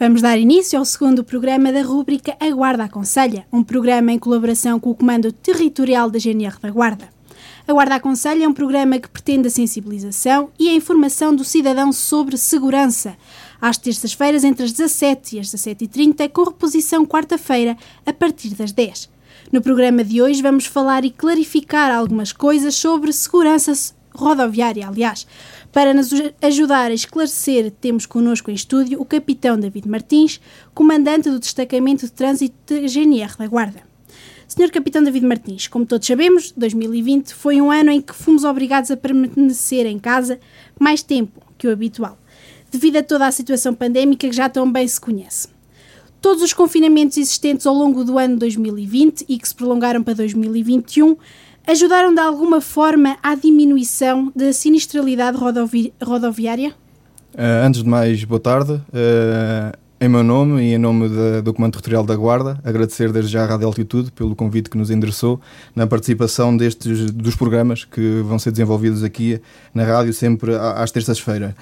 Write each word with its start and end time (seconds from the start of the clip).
Vamos 0.00 0.22
dar 0.22 0.38
início 0.38 0.78
ao 0.78 0.84
segundo 0.86 1.22
programa 1.22 1.70
da 1.70 1.82
rúbrica 1.82 2.34
A 2.40 2.50
Guarda 2.50 2.84
Aconselha, 2.84 3.46
um 3.52 3.62
programa 3.62 4.10
em 4.10 4.18
colaboração 4.18 4.80
com 4.80 4.88
o 4.88 4.94
Comando 4.94 5.30
Territorial 5.30 6.08
da 6.08 6.18
GNR 6.18 6.58
da 6.58 6.70
Guarda. 6.70 7.10
A 7.68 7.72
Guarda 7.74 7.96
Aconselha 7.96 8.44
é 8.44 8.48
um 8.48 8.54
programa 8.54 8.98
que 8.98 9.10
pretende 9.10 9.48
a 9.48 9.50
sensibilização 9.50 10.48
e 10.58 10.70
a 10.70 10.72
informação 10.72 11.36
do 11.36 11.44
cidadão 11.44 11.92
sobre 11.92 12.38
segurança. 12.38 13.14
Às 13.60 13.76
terças-feiras, 13.76 14.42
entre 14.42 14.64
as 14.64 14.72
17 14.72 15.36
e 15.36 15.40
as 15.40 15.48
17h30, 15.48 16.30
com 16.30 16.44
reposição 16.44 17.04
quarta-feira, 17.04 17.76
a 18.06 18.12
partir 18.14 18.54
das 18.54 18.72
10 18.72 19.10
No 19.52 19.60
programa 19.60 20.02
de 20.02 20.22
hoje, 20.22 20.40
vamos 20.40 20.64
falar 20.64 21.04
e 21.04 21.10
clarificar 21.10 21.94
algumas 21.94 22.32
coisas 22.32 22.74
sobre 22.74 23.12
segurança 23.12 23.94
rodoviária, 24.14 24.88
aliás. 24.88 25.26
Para 25.72 25.94
nos 25.94 26.10
ajudar 26.42 26.90
a 26.90 26.94
esclarecer, 26.94 27.70
temos 27.70 28.04
connosco 28.04 28.50
em 28.50 28.54
estúdio 28.54 29.00
o 29.00 29.04
capitão 29.04 29.56
David 29.56 29.88
Martins, 29.88 30.40
comandante 30.74 31.30
do 31.30 31.38
Destacamento 31.38 32.06
de 32.06 32.12
Trânsito 32.12 32.74
da 32.74 32.88
GNR 32.88 33.36
da 33.38 33.46
Guarda. 33.46 33.82
Senhor 34.48 34.68
Capitão 34.72 35.00
David 35.00 35.24
Martins, 35.24 35.68
como 35.68 35.86
todos 35.86 36.08
sabemos, 36.08 36.52
2020 36.56 37.32
foi 37.32 37.60
um 37.60 37.70
ano 37.70 37.92
em 37.92 38.00
que 38.00 38.12
fomos 38.12 38.42
obrigados 38.42 38.90
a 38.90 38.96
permanecer 38.96 39.86
em 39.86 39.96
casa 39.96 40.40
mais 40.76 41.04
tempo 41.04 41.40
que 41.56 41.68
o 41.68 41.72
habitual, 41.72 42.18
devido 42.68 42.96
a 42.96 43.02
toda 43.04 43.28
a 43.28 43.30
situação 43.30 43.72
pandémica 43.72 44.28
que 44.28 44.34
já 44.34 44.48
tão 44.48 44.70
bem 44.70 44.88
se 44.88 45.00
conhece. 45.00 45.46
Todos 46.20 46.42
os 46.42 46.52
confinamentos 46.52 47.16
existentes 47.16 47.64
ao 47.64 47.74
longo 47.74 48.04
do 48.04 48.18
ano 48.18 48.36
2020 48.36 49.24
e 49.28 49.38
que 49.38 49.48
se 49.48 49.54
prolongaram 49.54 50.02
para 50.02 50.14
2021 50.14 51.16
ajudaram 51.70 52.12
de 52.12 52.20
alguma 52.20 52.60
forma 52.60 53.16
à 53.22 53.34
diminuição 53.34 54.32
da 54.34 54.52
sinistralidade 54.52 55.36
rodovi 55.36 55.92
rodoviária? 56.02 56.74
Uh, 57.32 57.64
antes 57.64 57.82
de 57.82 57.88
mais, 57.88 58.24
boa 58.24 58.40
tarde. 58.40 58.72
Uh, 58.72 59.78
em 60.00 60.08
meu 60.08 60.24
nome 60.24 60.62
e 60.62 60.74
em 60.74 60.78
nome 60.78 61.08
do 61.44 61.52
Comando 61.54 61.72
Territorial 61.72 62.02
da 62.02 62.16
Guarda, 62.16 62.58
agradecer 62.64 63.12
desde 63.12 63.30
já 63.30 63.44
à 63.44 63.46
Rádio 63.46 63.66
Altitude 63.66 64.10
pelo 64.10 64.34
convite 64.34 64.70
que 64.70 64.78
nos 64.78 64.90
endereçou 64.90 65.40
na 65.76 65.86
participação 65.86 66.56
destes 66.56 67.10
dos 67.10 67.36
programas 67.36 67.84
que 67.84 68.22
vão 68.22 68.38
ser 68.38 68.50
desenvolvidos 68.50 69.04
aqui 69.04 69.40
na 69.74 69.84
rádio 69.84 70.12
sempre 70.14 70.54
às 70.56 70.90
terças-feiras. 70.90 71.52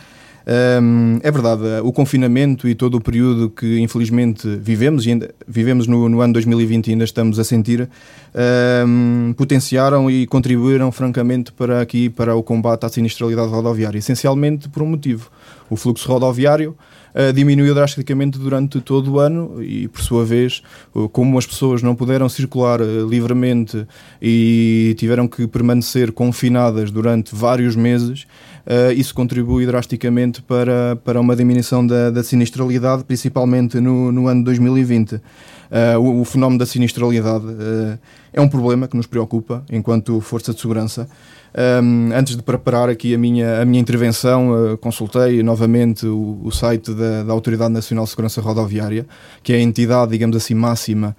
Um, 0.48 1.18
é 1.22 1.30
verdade, 1.30 1.62
o 1.82 1.92
confinamento 1.92 2.66
e 2.66 2.74
todo 2.74 2.94
o 2.94 3.00
período 3.02 3.50
que 3.50 3.80
infelizmente 3.80 4.48
vivemos, 4.56 5.04
e 5.04 5.10
ainda, 5.10 5.34
vivemos 5.46 5.86
no, 5.86 6.08
no 6.08 6.22
ano 6.22 6.32
2020 6.32 6.86
e 6.86 6.91
ainda 6.92 7.04
estamos 7.04 7.38
a 7.38 7.44
sentir, 7.44 7.86
um, 8.86 9.34
potenciaram 9.36 10.10
e 10.10 10.26
contribuíram 10.26 10.91
francamente 10.91 11.52
para 11.52 11.82
aqui, 11.82 12.08
para 12.08 12.34
o 12.34 12.42
combate 12.42 12.86
à 12.86 12.88
sinistralidade 12.88 13.50
rodoviária, 13.50 13.98
essencialmente 13.98 14.70
por 14.70 14.82
um 14.82 14.86
motivo. 14.86 15.30
O 15.69 15.76
fluxo 15.76 16.10
rodoviário 16.10 16.74
uh, 17.14 17.30
diminuiu 17.30 17.74
drasticamente 17.74 18.38
durante 18.38 18.80
todo 18.80 19.12
o 19.12 19.19
ano 19.19 19.62
e, 19.62 19.86
por 19.88 20.00
sua 20.00 20.24
vez, 20.24 20.62
como 21.12 21.38
as 21.38 21.44
pessoas 21.44 21.82
não 21.82 21.94
puderam 21.94 22.26
circular 22.26 22.80
uh, 22.80 23.06
livremente 23.06 23.86
e 24.20 24.94
tiveram 24.96 25.28
que 25.28 25.46
permanecer 25.46 26.10
confinadas 26.10 26.91
durante 26.91 27.34
vários 27.34 27.76
meses, 27.76 28.26
uh, 28.69 28.92
isso 28.92 29.14
contribui 29.14 29.66
drasticamente 29.66 30.42
para, 30.42 30.97
para 30.97 31.20
uma 31.20 31.34
diminuição 31.34 31.86
da, 31.86 32.11
da 32.11 32.22
sinistralidade, 32.22 33.05
principalmente 33.05 33.80
no, 33.80 34.12
no 34.12 34.28
ano 34.28 34.44
2020. 34.44 35.14
Uh, 35.14 35.20
eh, 35.70 35.98
o, 35.98 36.20
o, 36.20 36.25
fenómeno 36.25 36.58
da 36.58 36.64
sinistralidade 36.64 37.44
uh, 37.44 37.98
é 38.33 38.41
um 38.41 38.48
problema 38.48 38.88
que 38.88 38.97
nos 38.97 39.06
preocupa 39.06 39.62
enquanto 39.70 40.20
força 40.20 40.55
de 40.55 40.60
segurança. 40.60 41.08
Um, 41.83 42.10
antes 42.14 42.36
de 42.36 42.42
preparar 42.42 42.88
aqui 42.91 43.14
a 43.14 43.19
minha, 43.19 43.62
a 43.62 43.64
minha 43.64 43.80
intervenção, 43.80 44.72
uh, 44.72 44.78
consultei 44.78 45.42
novamente 45.42 46.06
o, 46.06 46.41
o 46.44 46.50
site 46.50 46.92
da, 46.92 47.22
da 47.22 47.32
Autoridade 47.32 47.72
Nacional 47.72 48.05
de 48.05 48.10
Segurança 48.10 48.41
Rodoviária, 48.41 49.06
que 49.42 49.53
é 49.53 49.56
a 49.56 49.60
entidade, 49.60 50.12
digamos 50.12 50.36
assim, 50.36 50.55
máxima 50.55 51.16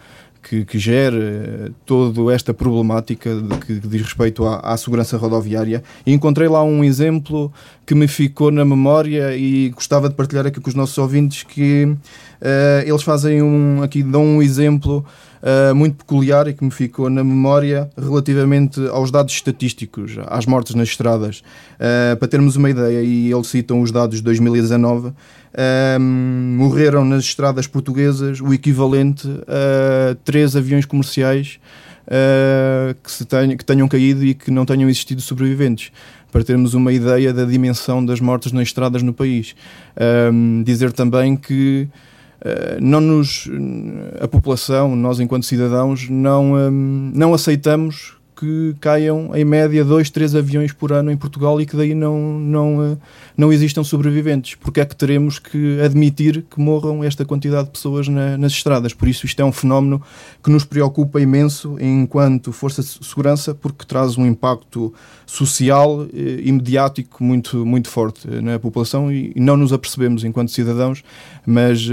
que, 0.50 0.66
que 0.66 0.80
gere 0.80 1.16
eh, 1.16 1.72
toda 1.86 2.34
esta 2.34 2.56
problemática 2.56 3.36
de, 3.36 3.58
que, 3.60 3.80
que 3.80 3.88
diz 3.88 4.02
respeito 4.02 4.44
à, 4.48 4.60
à, 4.62 4.76
segurança 4.78 5.16
rodoviária. 5.16 5.84
E 6.04 6.12
encontrei 6.12 6.48
lá 6.48 6.64
um 6.64 6.84
exemplo 6.84 7.54
que 7.86 7.94
me 7.94 8.08
ficou 8.08 8.50
na 8.50 8.66
memória 8.66 9.38
e 9.38 9.70
gostava 9.70 10.10
de 10.10 10.16
partilhar 10.16 10.48
aqui 10.48 10.60
com 10.60 10.68
os 10.68 10.74
nossos 10.74 10.98
ouvintes 10.98 11.44
que 11.44 11.86
uh, 11.86 11.98
eles 12.84 13.04
fazem 13.04 13.44
um 13.44 13.84
aqui 13.84 14.02
dão 14.02 14.24
um 14.24 14.42
exemplo 14.42 15.06
uh, 15.44 15.76
muito 15.76 15.98
peculiar 15.98 16.48
e 16.48 16.54
que 16.54 16.64
me 16.64 16.72
ficou 16.72 17.10
na 17.10 17.24
memória 17.24 17.90
relativamente 17.96 18.80
aos 18.88 19.12
dados 19.12 19.34
estatísticos, 19.34 20.18
às 20.28 20.46
mortes 20.48 20.74
nas 20.74 20.90
estradas. 20.90 21.44
Uh, 21.76 22.18
para 22.18 22.28
termos 22.28 22.56
uma 22.56 22.70
ideia, 22.70 23.02
e 23.02 23.32
eles 23.32 23.48
citam 23.48 23.82
os 23.82 23.92
dados 23.92 24.18
de 24.18 24.24
2019, 24.24 25.14
morreram 26.00 27.04
nas 27.04 27.24
estradas 27.24 27.68
portuguesas 27.68 28.40
o 28.40 28.54
equivalente 28.54 29.28
a 29.48 30.16
três 30.24 30.56
aviões 30.56 30.86
comerciais 30.86 31.60
uh, 32.10 32.96
que, 33.04 33.12
se 33.12 33.26
tenham, 33.26 33.58
que 33.58 33.66
tenham 33.66 33.88
caído 33.88 34.26
e 34.26 34.34
que 34.34 34.52
não 34.52 34.66
tenham 34.66 34.90
existido 34.90 35.22
sobreviventes 35.22 35.92
para 36.32 36.44
termos 36.44 36.74
uma 36.74 36.94
ideia 36.94 37.34
da 37.34 37.46
dimensão 37.46 38.06
das 38.06 38.20
mortes 38.20 38.52
nas 38.52 38.64
estradas 38.64 39.02
no 39.02 39.14
país. 39.14 39.56
Um, 40.32 40.62
dizer 40.64 40.92
também 40.92 41.36
que 41.36 41.88
uh, 42.42 42.82
não 42.82 43.02
nos, 43.02 43.50
a 44.22 44.28
população, 44.28 44.96
nós 44.96 45.20
enquanto 45.20 45.46
cidadãos, 45.46 46.08
não, 46.10 46.54
um, 46.54 47.12
não 47.14 47.34
aceitamos 47.34 48.19
que 48.40 48.74
caiam 48.80 49.36
em 49.36 49.44
média 49.44 49.84
dois, 49.84 50.10
três 50.10 50.34
aviões 50.34 50.72
por 50.72 50.94
ano 50.94 51.12
em 51.12 51.18
Portugal 51.18 51.60
e 51.60 51.66
que 51.66 51.76
daí 51.76 51.94
não, 51.94 52.40
não, 52.40 52.84
eh, 52.86 52.98
não 53.36 53.52
existam 53.52 53.84
sobreviventes. 53.84 54.56
Porque 54.56 54.80
é 54.80 54.86
que 54.86 54.96
teremos 54.96 55.40
que 55.40 55.82
admitir 55.82 56.46
que 56.50 56.58
morram 56.58 57.04
esta 57.04 57.26
quantidade 57.26 57.66
de 57.66 57.72
pessoas 57.72 58.08
na, 58.08 58.38
nas 58.38 58.54
estradas? 58.54 58.94
Por 58.94 59.10
isso, 59.10 59.26
isto 59.26 59.42
é 59.42 59.44
um 59.44 59.52
fenómeno 59.52 60.02
que 60.42 60.50
nos 60.50 60.64
preocupa 60.64 61.20
imenso 61.20 61.76
enquanto 61.82 62.54
força 62.54 62.82
de 62.82 62.88
segurança, 62.88 63.54
porque 63.54 63.86
traz 63.86 64.18
um 64.18 64.26
impacto 64.26 64.94
social 65.26 66.08
eh, 66.14 66.40
e 66.42 66.52
mediático 66.54 67.22
muito, 67.22 67.66
muito 67.66 67.90
forte 67.90 68.26
eh, 68.26 68.40
na 68.40 68.58
população 68.58 69.12
e 69.12 69.34
não 69.36 69.58
nos 69.58 69.74
apercebemos 69.74 70.24
enquanto 70.24 70.50
cidadãos, 70.52 71.04
mas 71.46 71.88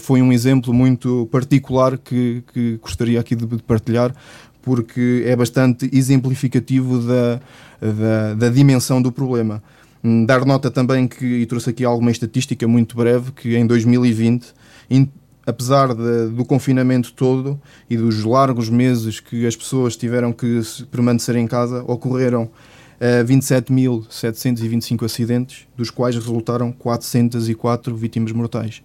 foi 0.00 0.20
um 0.20 0.30
exemplo 0.32 0.72
muito 0.72 1.26
particular 1.32 1.96
que, 1.96 2.42
que 2.52 2.78
gostaria 2.82 3.18
aqui 3.18 3.34
de 3.34 3.46
partilhar 3.62 4.14
porque 4.68 5.22
é 5.24 5.34
bastante 5.34 5.88
exemplificativo 5.90 6.98
da, 6.98 7.40
da, 7.80 8.34
da 8.34 8.50
dimensão 8.50 9.00
do 9.00 9.10
problema. 9.10 9.62
Hum, 10.04 10.26
dar 10.26 10.44
nota 10.44 10.70
também 10.70 11.08
que, 11.08 11.24
e 11.24 11.46
trouxe 11.46 11.70
aqui 11.70 11.86
alguma 11.86 12.10
estatística 12.10 12.68
muito 12.68 12.94
breve, 12.94 13.32
que 13.32 13.56
em 13.56 13.66
2020, 13.66 14.52
in, 14.90 15.08
apesar 15.46 15.94
de, 15.94 16.28
do 16.28 16.44
confinamento 16.44 17.14
todo 17.14 17.58
e 17.88 17.96
dos 17.96 18.22
largos 18.24 18.68
meses 18.68 19.20
que 19.20 19.46
as 19.46 19.56
pessoas 19.56 19.96
tiveram 19.96 20.34
que 20.34 20.60
permanecer 20.90 21.36
em 21.36 21.46
casa, 21.46 21.82
ocorreram 21.86 22.42
uh, 22.42 22.50
eh, 23.00 23.24
27.725 23.24 25.02
acidentes, 25.02 25.66
dos 25.74 25.90
quais 25.90 26.14
resultaram 26.14 26.70
404 26.72 27.96
vítimas 27.96 28.32
mortais. 28.32 28.82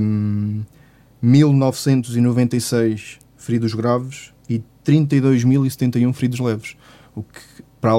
Um, 0.00 0.62
1996 1.20 3.18
feridos 3.36 3.74
graves 3.74 4.33
32.071 4.84 6.12
feridos 6.12 6.40
leves, 6.40 6.76
o 7.14 7.22
que, 7.22 7.62
para, 7.80 7.92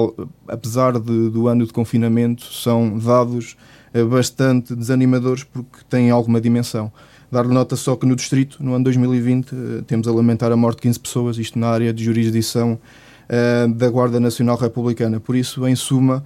apesar 0.48 0.98
de, 0.98 1.30
do 1.30 1.48
ano 1.48 1.66
de 1.66 1.72
confinamento, 1.72 2.44
são 2.44 2.98
dados 2.98 3.56
eh, 3.94 4.04
bastante 4.04 4.74
desanimadores 4.74 5.44
porque 5.44 5.78
têm 5.88 6.10
alguma 6.10 6.40
dimensão. 6.40 6.92
Dar-lhe 7.30 7.52
nota 7.52 7.76
só 7.76 7.96
que 7.96 8.06
no 8.06 8.14
Distrito, 8.14 8.62
no 8.62 8.74
ano 8.74 8.84
2020, 8.84 9.52
eh, 9.52 9.82
temos 9.86 10.06
a 10.06 10.12
lamentar 10.12 10.52
a 10.52 10.56
morte 10.56 10.76
de 10.76 10.82
15 10.82 11.00
pessoas, 11.00 11.38
isto 11.38 11.58
na 11.58 11.68
área 11.68 11.92
de 11.92 12.04
jurisdição 12.04 12.78
uh, 13.26 13.72
da 13.74 13.88
Guarda 13.88 14.20
Nacional 14.20 14.56
Republicana. 14.56 15.20
Por 15.20 15.34
isso, 15.34 15.66
em 15.66 15.74
suma, 15.74 16.24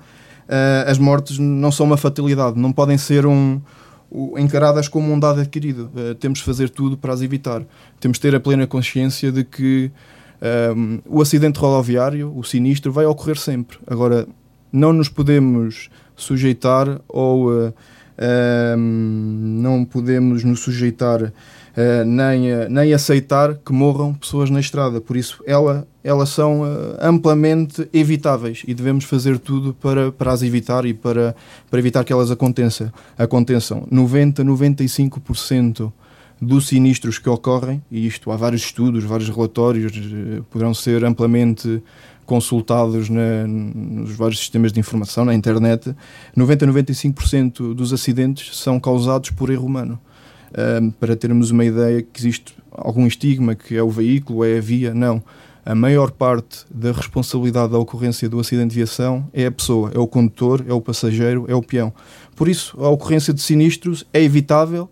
uh, 0.48 0.90
as 0.90 0.98
mortes 0.98 1.38
não 1.38 1.72
são 1.72 1.86
uma 1.86 1.96
fatalidade, 1.96 2.58
não 2.58 2.72
podem 2.72 2.98
ser 2.98 3.26
um, 3.26 3.60
encaradas 4.38 4.88
como 4.88 5.12
um 5.12 5.18
dado 5.18 5.40
adquirido. 5.40 5.90
Uh, 5.94 6.14
temos 6.14 6.40
de 6.40 6.44
fazer 6.44 6.68
tudo 6.68 6.96
para 6.96 7.12
as 7.12 7.22
evitar. 7.22 7.62
Temos 7.98 8.18
de 8.18 8.22
ter 8.22 8.34
a 8.34 8.40
plena 8.40 8.66
consciência 8.66 9.32
de 9.32 9.44
que 9.44 9.90
um, 10.76 11.00
o 11.06 11.20
acidente 11.20 11.58
rodoviário, 11.58 12.32
o 12.36 12.42
sinistro, 12.42 12.90
vai 12.90 13.04
ocorrer 13.04 13.38
sempre. 13.38 13.78
Agora, 13.86 14.26
não 14.72 14.92
nos 14.92 15.08
podemos 15.08 15.90
sujeitar 16.16 17.00
ou 17.08 17.50
uh, 17.50 18.76
não 18.76 19.84
podemos 19.84 20.44
nos 20.44 20.60
sujeitar 20.60 21.22
uh, 21.22 21.32
nem, 22.06 22.52
uh, 22.52 22.68
nem 22.68 22.92
aceitar 22.92 23.54
que 23.54 23.72
morram 23.72 24.14
pessoas 24.14 24.50
na 24.50 24.60
estrada. 24.60 25.00
Por 25.00 25.16
isso, 25.16 25.42
ela, 25.46 25.86
elas 26.04 26.28
são 26.30 26.62
amplamente 27.00 27.88
evitáveis 27.92 28.62
e 28.66 28.74
devemos 28.74 29.04
fazer 29.04 29.38
tudo 29.38 29.74
para, 29.74 30.12
para 30.12 30.32
as 30.32 30.42
evitar 30.42 30.84
e 30.84 30.94
para, 30.94 31.34
para 31.70 31.78
evitar 31.78 32.04
que 32.04 32.12
elas 32.12 32.30
aconteçam. 32.30 32.92
aconteçam. 33.18 33.86
90, 33.90 34.44
95% 34.44 35.92
dos 36.40 36.68
sinistros 36.68 37.18
que 37.18 37.28
ocorrem, 37.28 37.82
e 37.90 38.06
isto 38.06 38.30
há 38.30 38.36
vários 38.36 38.62
estudos, 38.62 39.04
vários 39.04 39.28
relatórios, 39.28 39.92
eh, 39.94 40.42
poderão 40.50 40.72
ser 40.72 41.04
amplamente 41.04 41.82
consultados 42.24 43.10
na, 43.10 43.46
nos 43.46 44.12
vários 44.12 44.38
sistemas 44.38 44.72
de 44.72 44.78
informação, 44.78 45.24
na 45.24 45.34
internet, 45.34 45.94
90 46.34 46.64
a 46.64 46.68
95% 46.68 47.74
dos 47.74 47.92
acidentes 47.92 48.56
são 48.56 48.78
causados 48.78 49.30
por 49.30 49.50
erro 49.50 49.66
humano. 49.66 50.00
para 50.98 51.14
termos 51.14 51.52
uma 51.52 51.64
ideia 51.64 52.02
que 52.02 52.20
existe 52.20 52.56
algum 52.72 53.06
estigma 53.06 53.54
que 53.54 53.76
é 53.76 53.82
o 53.82 53.90
veículo, 53.90 54.44
é 54.44 54.58
a 54.58 54.60
via, 54.60 54.92
não. 54.92 55.22
A 55.64 55.74
maior 55.74 56.10
parte 56.10 56.64
da 56.70 56.90
responsabilidade 56.90 57.72
da 57.72 57.78
ocorrência 57.78 58.28
do 58.28 58.40
acidente 58.40 58.70
de 58.70 58.76
viação 58.76 59.28
é 59.32 59.46
a 59.46 59.52
pessoa, 59.52 59.92
é 59.94 59.98
o 59.98 60.06
condutor, 60.06 60.64
é 60.66 60.72
o 60.72 60.80
passageiro, 60.80 61.44
é 61.48 61.54
o 61.54 61.62
peão. 61.62 61.92
Por 62.34 62.48
isso, 62.48 62.76
a 62.82 62.88
ocorrência 62.88 63.32
de 63.32 63.40
sinistros 63.40 64.04
é 64.12 64.22
evitável 64.22 64.88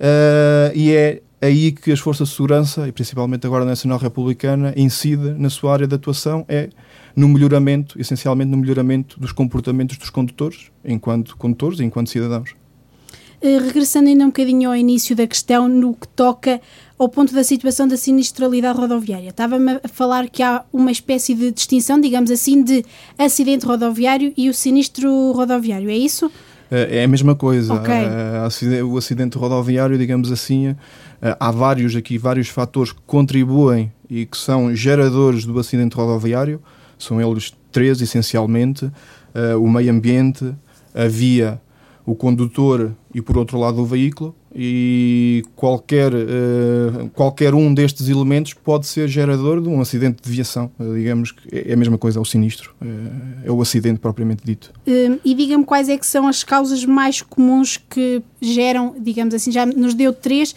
uh, 0.00 0.72
e 0.74 0.92
é 0.92 1.22
aí 1.40 1.72
que 1.72 1.92
as 1.92 2.00
forças 2.00 2.28
de 2.28 2.34
segurança, 2.34 2.88
e 2.88 2.92
principalmente 2.92 3.46
a 3.46 3.50
Guarda 3.50 3.66
Nacional 3.66 3.98
Republicana, 3.98 4.72
incide 4.76 5.30
na 5.32 5.50
sua 5.50 5.72
área 5.72 5.86
de 5.86 5.94
atuação, 5.94 6.44
é 6.48 6.68
no 7.14 7.28
melhoramento, 7.28 8.00
essencialmente 8.00 8.50
no 8.50 8.56
melhoramento 8.56 9.18
dos 9.18 9.32
comportamentos 9.32 9.96
dos 9.96 10.10
condutores, 10.10 10.70
enquanto 10.84 11.36
condutores 11.36 11.80
e 11.80 11.84
enquanto 11.84 12.10
cidadãos. 12.10 12.54
Uh, 13.40 13.64
regressando 13.64 14.08
ainda 14.08 14.24
um 14.24 14.28
bocadinho 14.28 14.68
ao 14.68 14.74
início 14.74 15.14
da 15.14 15.26
questão, 15.26 15.68
no 15.68 15.94
que 15.94 16.08
toca 16.08 16.60
ao 16.98 17.08
ponto 17.08 17.32
da 17.32 17.44
situação 17.44 17.86
da 17.86 17.96
sinistralidade 17.96 18.76
rodoviária. 18.76 19.28
Estava-me 19.28 19.78
a 19.82 19.88
falar 19.88 20.28
que 20.28 20.42
há 20.42 20.64
uma 20.72 20.90
espécie 20.90 21.34
de 21.34 21.52
distinção, 21.52 22.00
digamos 22.00 22.32
assim, 22.32 22.62
de 22.62 22.84
acidente 23.16 23.64
rodoviário 23.64 24.32
e 24.36 24.50
o 24.50 24.54
sinistro 24.54 25.30
rodoviário, 25.30 25.88
é 25.88 25.96
isso? 25.96 26.28
É, 26.70 26.98
é 26.98 27.04
a 27.04 27.08
mesma 27.08 27.34
coisa. 27.34 27.74
Okay. 27.74 28.82
O 28.82 28.96
acidente 28.96 29.38
rodoviário, 29.38 29.96
digamos 29.96 30.30
assim, 30.30 30.76
eh, 31.20 31.36
há 31.38 31.50
vários 31.50 31.96
aqui, 31.96 32.18
vários 32.18 32.48
fatores 32.48 32.92
que 32.92 33.00
contribuem 33.06 33.92
e 34.08 34.26
que 34.26 34.36
são 34.36 34.74
geradores 34.74 35.44
do 35.44 35.58
acidente 35.58 35.96
rodoviário. 35.96 36.60
São 36.98 37.20
eles 37.20 37.54
três, 37.72 38.00
essencialmente: 38.00 38.90
eh, 39.34 39.56
o 39.56 39.68
meio 39.68 39.92
ambiente, 39.92 40.54
a 40.94 41.06
via, 41.06 41.60
o 42.04 42.14
condutor 42.14 42.92
e, 43.14 43.20
por 43.22 43.38
outro 43.38 43.58
lado, 43.58 43.80
o 43.80 43.86
veículo 43.86 44.34
e 44.60 45.44
qualquer, 45.54 46.12
uh, 46.12 47.08
qualquer 47.14 47.54
um 47.54 47.72
destes 47.72 48.08
elementos 48.08 48.54
pode 48.54 48.88
ser 48.88 49.06
gerador 49.06 49.60
de 49.60 49.68
um 49.68 49.80
acidente 49.80 50.20
de 50.20 50.28
viação. 50.28 50.68
Uh, 50.76 50.96
digamos 50.96 51.30
que 51.30 51.48
é 51.52 51.72
a 51.72 51.76
mesma 51.76 51.96
coisa, 51.96 52.18
é 52.18 52.20
o 52.20 52.24
sinistro, 52.24 52.74
uh, 52.82 53.44
é 53.44 53.52
o 53.52 53.62
acidente 53.62 54.00
propriamente 54.00 54.44
dito. 54.44 54.72
Hum, 54.84 55.20
e 55.24 55.32
diga-me 55.32 55.64
quais 55.64 55.88
é 55.88 55.96
que 55.96 56.04
são 56.04 56.26
as 56.26 56.42
causas 56.42 56.84
mais 56.84 57.22
comuns 57.22 57.76
que 57.76 58.20
geram, 58.40 58.96
digamos 58.98 59.32
assim, 59.32 59.52
já 59.52 59.64
nos 59.64 59.94
deu 59.94 60.12
três, 60.12 60.56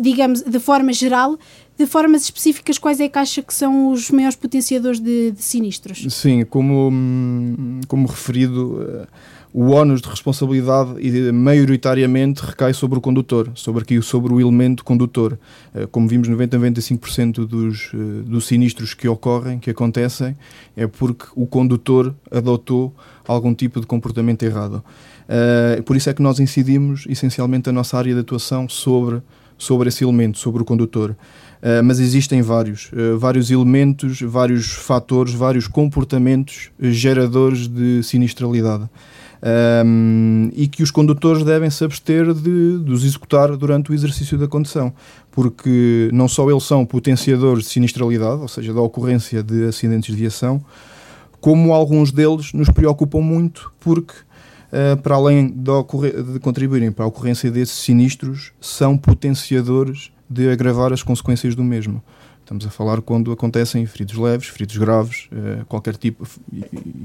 digamos, 0.00 0.42
de 0.42 0.60
forma 0.60 0.92
geral, 0.92 1.36
de 1.76 1.84
formas 1.84 2.22
específicas, 2.22 2.78
quais 2.78 3.00
é 3.00 3.08
que 3.08 3.18
acha 3.18 3.42
que 3.42 3.52
são 3.52 3.90
os 3.90 4.08
maiores 4.12 4.36
potenciadores 4.36 5.00
de, 5.00 5.32
de 5.32 5.42
sinistros? 5.42 6.06
Sim, 6.14 6.44
como, 6.44 6.90
hum, 6.92 7.80
como 7.88 8.06
referido 8.06 9.04
o 9.52 9.70
ónus 9.70 10.00
de 10.00 10.08
responsabilidade 10.08 11.30
maioritariamente 11.30 12.40
recai 12.44 12.72
sobre 12.72 12.98
o 12.98 13.02
condutor, 13.02 13.50
sobre, 13.54 13.82
aqui, 13.82 14.00
sobre 14.00 14.32
o 14.32 14.40
elemento 14.40 14.82
condutor. 14.82 15.38
Eh, 15.74 15.86
como 15.90 16.08
vimos, 16.08 16.26
90 16.26 16.56
a 16.56 16.60
95% 16.60 17.46
dos, 17.46 17.90
eh, 17.92 17.96
dos 18.24 18.46
sinistros 18.46 18.94
que 18.94 19.06
ocorrem, 19.06 19.58
que 19.58 19.68
acontecem, 19.68 20.34
é 20.74 20.86
porque 20.86 21.26
o 21.36 21.46
condutor 21.46 22.14
adotou 22.30 22.94
algum 23.28 23.54
tipo 23.54 23.78
de 23.78 23.86
comportamento 23.86 24.42
errado. 24.42 24.82
Eh, 25.28 25.82
por 25.84 25.96
isso 25.96 26.08
é 26.08 26.14
que 26.14 26.22
nós 26.22 26.40
incidimos 26.40 27.04
essencialmente 27.06 27.68
a 27.68 27.72
nossa 27.72 27.98
área 27.98 28.14
de 28.14 28.20
atuação 28.20 28.66
sobre, 28.70 29.20
sobre 29.58 29.90
esse 29.90 30.02
elemento, 30.02 30.38
sobre 30.38 30.62
o 30.62 30.64
condutor. 30.64 31.14
mas 31.84 32.00
existem 32.00 32.42
vários, 32.42 32.90
vários 33.20 33.48
elementos, 33.48 34.20
vários 34.20 34.72
fatores, 34.72 35.32
vários 35.32 35.68
comportamentos 35.68 36.72
geradores 36.80 37.68
de 37.68 38.02
sinistralidade 38.02 38.90
um, 39.84 40.50
e 40.54 40.68
que 40.68 40.82
os 40.82 40.90
condutores 40.90 41.44
devem 41.44 41.68
se 41.68 41.84
abster 41.84 42.32
de, 42.32 42.78
de 42.78 42.92
os 42.92 43.04
executar 43.04 43.56
durante 43.56 43.90
o 43.90 43.94
exercício 43.94 44.38
da 44.38 44.46
condução, 44.46 44.92
porque 45.30 46.08
não 46.12 46.28
só 46.28 46.48
eles 46.48 46.62
são 46.62 46.86
potenciadores 46.86 47.64
de 47.64 47.70
sinistralidade, 47.70 48.40
ou 48.40 48.48
seja, 48.48 48.72
da 48.72 48.80
ocorrência 48.80 49.42
de 49.42 49.64
acidentes 49.64 50.14
de 50.14 50.20
viação, 50.20 50.64
como 51.40 51.72
alguns 51.72 52.12
deles 52.12 52.52
nos 52.52 52.68
preocupam 52.68 53.20
muito, 53.20 53.72
porque 53.80 54.14
Uh, 54.72 54.96
para 55.02 55.16
além 55.16 55.48
de, 55.48 56.32
de, 56.32 56.40
contribuírem 56.40 56.90
para 56.90 57.04
a 57.04 57.08
ocorrência 57.08 57.50
desses 57.50 57.76
sinistros, 57.76 58.52
são 58.58 58.96
potenciadores 58.96 60.10
de 60.30 60.48
agravar 60.48 60.94
as 60.94 61.02
consequências 61.02 61.54
do 61.54 61.62
mesmo. 61.62 62.02
Estamos 62.52 62.66
a 62.66 62.70
falar 62.70 63.00
quando 63.00 63.32
acontecem 63.32 63.86
feridos 63.86 64.14
leves, 64.14 64.48
feridos 64.48 64.76
graves, 64.76 65.26
uh, 65.32 65.64
qualquer 65.64 65.96
tipo, 65.96 66.28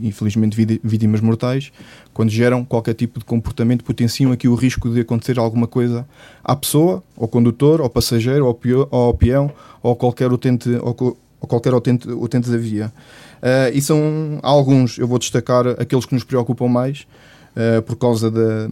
infelizmente 0.03 0.57
vítimas 0.83 1.21
mortais, 1.21 1.71
quando 2.13 2.29
geram 2.29 2.65
qualquer 2.65 2.93
tipo 2.93 3.17
de 3.17 3.23
comportamento, 3.23 3.81
potenciam 3.81 4.33
aqui 4.33 4.49
o 4.49 4.55
risco 4.55 4.89
de 4.89 4.99
acontecer 4.99 5.39
alguma 5.39 5.65
coisa 5.65 6.05
à 6.43 6.53
pessoa, 6.53 7.01
ao 7.15 7.29
condutor, 7.29 7.79
ao 7.79 7.89
passageiro, 7.89 8.45
ao, 8.45 9.13
peão 9.13 9.49
ou 9.81 9.95
qualquer 9.95 10.33
utente, 10.33 10.69
ou, 10.81 10.93
qualquer 11.39 11.73
utente, 11.73 12.09
utente 12.09 12.49
da 12.49 12.57
via. 12.57 12.91
Uh, 13.37 13.71
e 13.73 13.81
são 13.81 14.39
alguns, 14.43 14.97
eu 14.97 15.07
vou 15.07 15.17
destacar 15.17 15.65
aqueles 15.79 16.05
que 16.05 16.13
nos 16.13 16.25
preocupam 16.25 16.67
mais, 16.67 17.07
uh, 17.55 17.81
por 17.83 17.95
causa 17.95 18.29
de, 18.29 18.67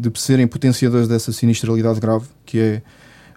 de 0.00 0.18
serem 0.18 0.46
potenciadores 0.46 1.06
dessa 1.06 1.30
sinistralidade 1.30 2.00
grave, 2.00 2.24
que 2.46 2.58
é 2.58 2.82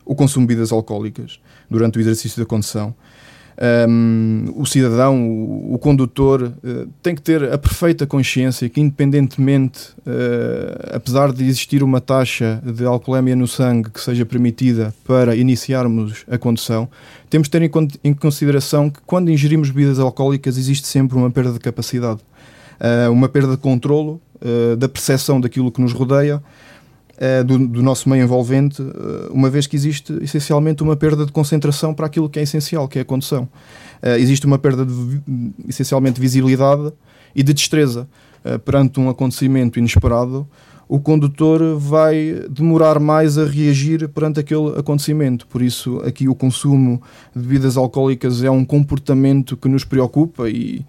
o 0.06 0.16
consumo 0.16 0.46
de 0.46 0.54
bebidas 0.54 0.72
alcoólicas 0.72 1.40
durante 1.70 1.98
o 1.98 2.02
exercício 2.02 2.40
da 2.40 2.46
condução. 2.46 2.96
Um, 3.88 4.52
o 4.56 4.66
cidadão, 4.66 5.30
o, 5.30 5.76
o 5.76 5.78
condutor, 5.78 6.42
uh, 6.64 6.90
tem 7.04 7.14
que 7.14 7.22
ter 7.22 7.52
a 7.52 7.58
perfeita 7.58 8.08
consciência 8.08 8.68
que, 8.68 8.82
independentemente, 8.82 9.92
uh, 10.00 10.96
apesar 10.96 11.32
de 11.32 11.44
existir 11.44 11.84
uma 11.84 12.02
taxa 12.02 12.62
de 12.66 12.84
alcoolemia 12.84 13.36
no 13.36 13.48
sangue 13.48 13.92
que 13.92 14.02
seja 14.02 14.26
permitida 14.26 14.94
para 15.06 15.36
iniciarmos 15.36 16.26
a 16.28 16.38
condução, 16.38 16.90
temos 17.30 17.48
de 17.48 17.52
ter 17.52 17.62
em, 17.62 17.72
em 18.04 18.14
consideração 18.14 18.90
que, 18.90 19.00
quando 19.06 19.30
ingerimos 19.30 19.70
bebidas 19.70 20.00
alcoólicas, 20.00 20.58
existe 20.58 20.88
sempre 20.88 21.16
uma 21.16 21.30
perda 21.30 21.54
de 21.54 21.60
capacidade, 21.60 22.22
uh, 22.80 23.12
uma 23.12 23.30
perda 23.30 23.52
de 23.52 23.58
controlo 23.58 24.20
da 24.78 24.90
percepção 24.90 25.40
daquilo 25.40 25.72
que 25.72 25.80
nos 25.80 25.94
rodeia 25.94 26.44
do, 27.46 27.68
do, 27.68 27.84
nosso 27.84 28.10
meio 28.10 28.24
envolvente, 28.24 28.82
uh, 28.82 29.32
uma 29.32 29.50
vez 29.50 29.68
que 29.68 29.76
existe 29.76 30.14
essencialmente 30.22 30.82
uma 30.82 30.96
perda 30.96 31.26
de 31.26 31.32
concentração 31.32 31.94
para 31.94 32.08
aquilo 32.08 32.30
que 32.30 32.40
é 32.40 32.42
essencial, 32.44 32.88
que 32.88 32.98
é 32.98 33.02
a 33.04 33.06
condução. 33.06 33.48
Uh, 34.02 34.18
existe 34.18 34.46
uma 34.46 34.58
perda 34.58 34.86
de 34.86 35.22
essencialmente 35.68 36.20
visibilidade 36.20 36.92
e 37.36 37.44
de 37.44 37.54
destreza 37.54 38.08
perante 38.66 39.00
um 39.00 39.10
acontecimento 39.10 39.80
inesperado. 39.80 40.46
O 40.88 41.00
condutor 41.00 41.80
vai 41.80 42.46
demorar 42.50 43.00
mais 43.00 43.38
a 43.38 43.46
reagir 43.46 44.10
perante 44.10 44.42
aquele 44.42 44.78
acontecimento. 44.78 45.48
Por 45.48 45.62
isso, 45.62 46.00
aqui 46.06 46.28
o 46.28 46.36
consumo 46.36 47.02
de 47.34 47.42
bebidas 47.42 47.78
alcoólicas 47.78 48.44
é 48.44 48.52
um 48.52 48.66
comportamento 48.66 49.56
que 49.56 49.70
nos 49.70 49.86
preocupa 49.86 50.50
e 50.50 50.86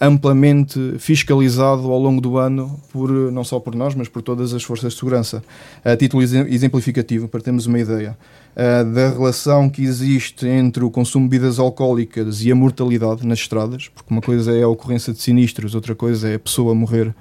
amplamente 0.00 0.94
fiscalizado 0.98 1.90
ao 1.90 1.98
longo 1.98 2.20
do 2.20 2.36
ano, 2.36 2.80
por, 2.92 3.10
não 3.10 3.44
só 3.44 3.60
por 3.60 3.74
nós, 3.74 3.94
mas 3.94 4.08
por 4.08 4.22
todas 4.22 4.52
as 4.52 4.62
forças 4.62 4.92
de 4.92 4.98
segurança. 4.98 5.42
A 5.84 5.96
título 5.96 6.22
exemplificativo, 6.22 7.28
para 7.28 7.40
termos 7.40 7.66
uma 7.66 7.78
ideia, 7.78 8.16
uh, 8.56 8.92
da 8.92 9.10
relação 9.10 9.68
que 9.68 9.82
existe 9.82 10.46
entre 10.46 10.82
o 10.82 10.90
consumo 10.90 11.28
de 11.28 11.30
bebidas 11.30 11.58
alcoólicas 11.58 12.42
e 12.42 12.50
a 12.50 12.54
mortalidade 12.54 13.26
nas 13.26 13.38
estradas, 13.38 13.88
porque 13.88 14.12
uma 14.12 14.22
coisa 14.22 14.56
é 14.56 14.62
a 14.62 14.68
ocorrência 14.68 15.12
de 15.12 15.20
sinistros, 15.20 15.74
outra 15.74 15.94
coisa 15.94 16.28
é 16.28 16.34
a 16.34 16.38
pessoa 16.38 16.74
morrer 16.74 17.14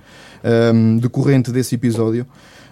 um, 0.73 0.97
decorrente 0.97 1.51
desse 1.51 1.75
episódio. 1.75 2.25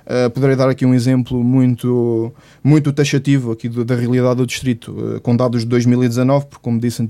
Uh, 0.06 0.30
poderei 0.32 0.58
dar 0.58 0.68
aqui 0.68 0.86
um 0.86 0.94
exemplo 0.94 1.42
muito, 1.42 2.34
muito 2.62 2.92
taxativo 2.92 3.54
aqui 3.54 3.70
do, 3.70 3.86
da 3.86 3.96
realidade 3.96 4.36
do 4.36 4.46
distrito, 4.46 4.92
uh, 4.92 5.22
com 5.22 5.34
dados 5.34 5.62
de 5.62 5.68
2019, 5.68 6.48
porque, 6.48 6.62
como 6.62 6.78
disse 6.78 7.04
uh, 7.04 7.10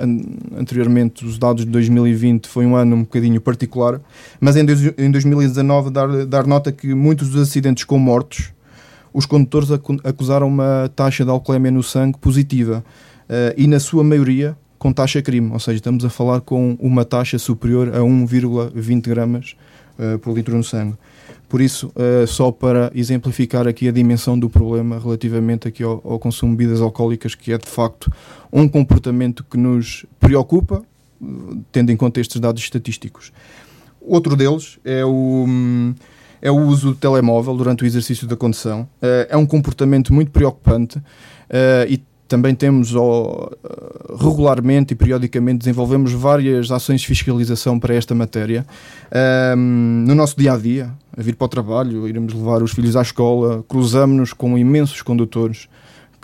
an 0.00 0.20
anteriormente, 0.58 1.26
os 1.26 1.36
dados 1.36 1.66
de 1.66 1.70
2020 1.70 2.48
foi 2.48 2.64
um 2.64 2.74
ano 2.74 2.96
um 2.96 3.00
bocadinho 3.00 3.38
particular, 3.42 4.00
mas 4.40 4.56
em, 4.56 4.64
em 4.96 5.10
2019 5.10 5.90
dar, 5.90 6.24
dar 6.24 6.46
nota 6.46 6.72
que 6.72 6.94
muitos 6.94 7.28
dos 7.28 7.42
acidentes 7.42 7.84
com 7.84 7.98
mortos, 7.98 8.52
os 9.12 9.26
condutores 9.26 9.68
acusaram 10.02 10.48
uma 10.48 10.90
taxa 10.96 11.24
de 11.24 11.30
alcoolemia 11.30 11.70
no 11.70 11.82
sangue 11.82 12.16
positiva 12.16 12.84
e, 13.56 13.66
na 13.66 13.80
sua 13.80 14.04
maioria, 14.04 14.56
com 14.78 14.92
taxa 14.92 15.20
crime, 15.20 15.50
ou 15.52 15.58
seja, 15.58 15.78
estamos 15.78 16.04
a 16.04 16.08
falar 16.10 16.40
com 16.40 16.76
uma 16.78 17.04
taxa 17.04 17.36
superior 17.36 17.88
a 17.88 17.98
1,20 17.98 19.08
gramas 19.08 19.56
por 20.22 20.32
litro 20.32 20.56
no 20.56 20.62
sangue. 20.62 20.94
Por 21.50 21.60
isso, 21.60 21.92
uh, 21.96 22.24
só 22.28 22.52
para 22.52 22.92
exemplificar 22.94 23.66
aqui 23.66 23.88
a 23.88 23.90
dimensão 23.90 24.38
do 24.38 24.48
problema 24.48 25.00
relativamente 25.00 25.66
aqui 25.66 25.82
ao, 25.82 26.00
ao, 26.04 26.16
consumo 26.16 26.52
de 26.52 26.58
bebidas 26.58 26.80
alcoólicas, 26.80 27.34
que 27.34 27.52
é 27.52 27.58
de 27.58 27.68
facto 27.68 28.08
um 28.52 28.68
comportamento 28.68 29.42
que 29.42 29.56
nos 29.56 30.06
preocupa, 30.20 30.80
tendo 31.72 31.90
em 31.90 31.96
conta 31.96 32.20
estes 32.20 32.40
dados 32.40 32.62
estatísticos. 32.62 33.32
Outro 34.00 34.36
deles 34.36 34.78
é 34.84 35.04
o, 35.04 35.44
é 36.40 36.52
o 36.52 36.56
uso 36.56 36.90
do 36.90 36.94
telemóvel 36.94 37.56
durante 37.56 37.82
o 37.82 37.86
exercício 37.86 38.28
da 38.28 38.36
condução. 38.36 38.82
Uh, 39.02 39.26
é 39.28 39.36
um 39.36 39.44
comportamento 39.44 40.14
muito 40.14 40.30
preocupante 40.30 40.98
uh, 40.98 41.02
e 41.88 42.00
também 42.30 42.54
temos 42.54 42.94
oh, 42.94 43.50
regularmente 44.20 44.94
e 44.94 44.96
periodicamente 44.96 45.58
desenvolvemos 45.58 46.12
várias 46.12 46.70
ações 46.70 47.00
de 47.00 47.08
fiscalização 47.08 47.76
para 47.76 47.92
esta 47.92 48.14
matéria. 48.14 48.64
Um, 49.56 50.04
no 50.06 50.14
nosso 50.14 50.36
dia 50.38 50.52
a 50.52 50.56
dia, 50.56 50.92
a 51.16 51.20
vir 51.20 51.34
para 51.34 51.46
o 51.46 51.48
trabalho, 51.48 52.06
iremos 52.06 52.32
levar 52.32 52.62
os 52.62 52.70
filhos 52.70 52.94
à 52.94 53.02
escola, 53.02 53.64
cruzamos-nos 53.66 54.32
com 54.32 54.56
imensos 54.56 55.02
condutores 55.02 55.68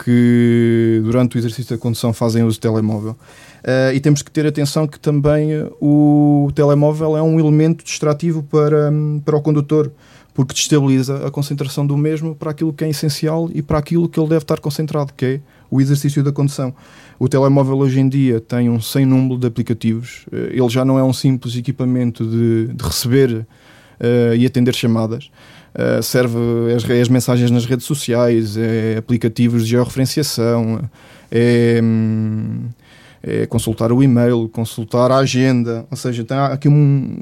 que 0.01 1.01
durante 1.03 1.35
o 1.35 1.39
exercício 1.39 1.75
da 1.75 1.81
condução 1.81 2.13
fazem 2.13 2.41
uso 2.41 2.57
do 2.57 2.61
telemóvel. 2.61 3.11
Uh, 3.11 3.93
e 3.93 3.99
temos 3.99 4.21
que 4.21 4.31
ter 4.31 4.47
atenção 4.47 4.87
que 4.87 4.97
também 4.97 5.49
o 5.81 6.49
telemóvel 6.55 7.17
é 7.17 7.21
um 7.21 7.37
elemento 7.37 7.83
distrativo 7.83 8.43
para, 8.43 8.93
para 9.25 9.35
o 9.35 9.41
condutor 9.41 9.91
porque 10.33 10.53
destabiliza 10.53 11.25
a 11.25 11.31
concentração 11.31 11.85
do 11.85 11.97
mesmo 11.97 12.35
para 12.35 12.51
aquilo 12.51 12.71
que 12.71 12.85
é 12.85 12.89
essencial 12.89 13.49
e 13.51 13.63
para 13.63 13.79
aquilo 13.79 14.07
que 14.07 14.19
ele 14.19 14.29
deve 14.29 14.43
estar 14.43 14.59
concentrado, 14.59 15.11
que 15.17 15.25
é 15.25 15.41
o 15.69 15.81
exercício 15.81 16.23
da 16.23 16.31
condução. 16.31 16.73
O 17.19 17.27
telemóvel 17.27 17.77
hoje 17.77 17.99
em 17.99 18.07
dia 18.07 18.39
tem 18.39 18.69
um 18.69 18.79
sem 18.79 19.05
número 19.05 19.39
de 19.39 19.47
aplicativos, 19.47 20.25
eh, 20.31 20.49
ele 20.51 20.69
já 20.69 20.85
não 20.85 20.99
é 20.99 21.03
um 21.03 21.13
simples 21.13 21.55
equipamento 21.55 22.25
de, 22.25 22.67
de 22.73 22.83
receber 22.83 23.31
uh, 23.31 24.35
e 24.35 24.45
atender 24.45 24.75
chamadas. 24.75 25.29
Uh, 25.73 26.01
serve 26.01 26.37
as, 26.75 26.89
as, 26.89 27.09
mensagens 27.09 27.51
nas 27.51 27.65
redes 27.65 27.85
sociais, 27.85 28.57
é 28.57 28.97
aplicativos 28.97 29.63
de 29.63 29.71
georreferenciação, 29.71 30.89
é, 31.31 31.79
hum, 31.83 32.69
é 33.21 33.45
consultar 33.45 33.91
o 33.91 34.01
e-mail, 34.01 34.49
consultar 34.49 35.11
a 35.11 35.17
agenda, 35.17 35.85
ou 35.91 35.97
seja, 35.97 36.23
tem 36.23 36.37
aqui 36.37 36.69
um 36.69 37.17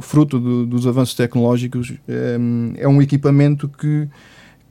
fruto 0.00 0.38
do, 0.38 0.66
dos 0.66 0.86
avanços 0.86 1.14
tecnológicos, 1.14 1.94
é, 2.08 2.36
é, 2.78 2.88
um 2.88 3.00
equipamento 3.00 3.68
que, 3.68 4.08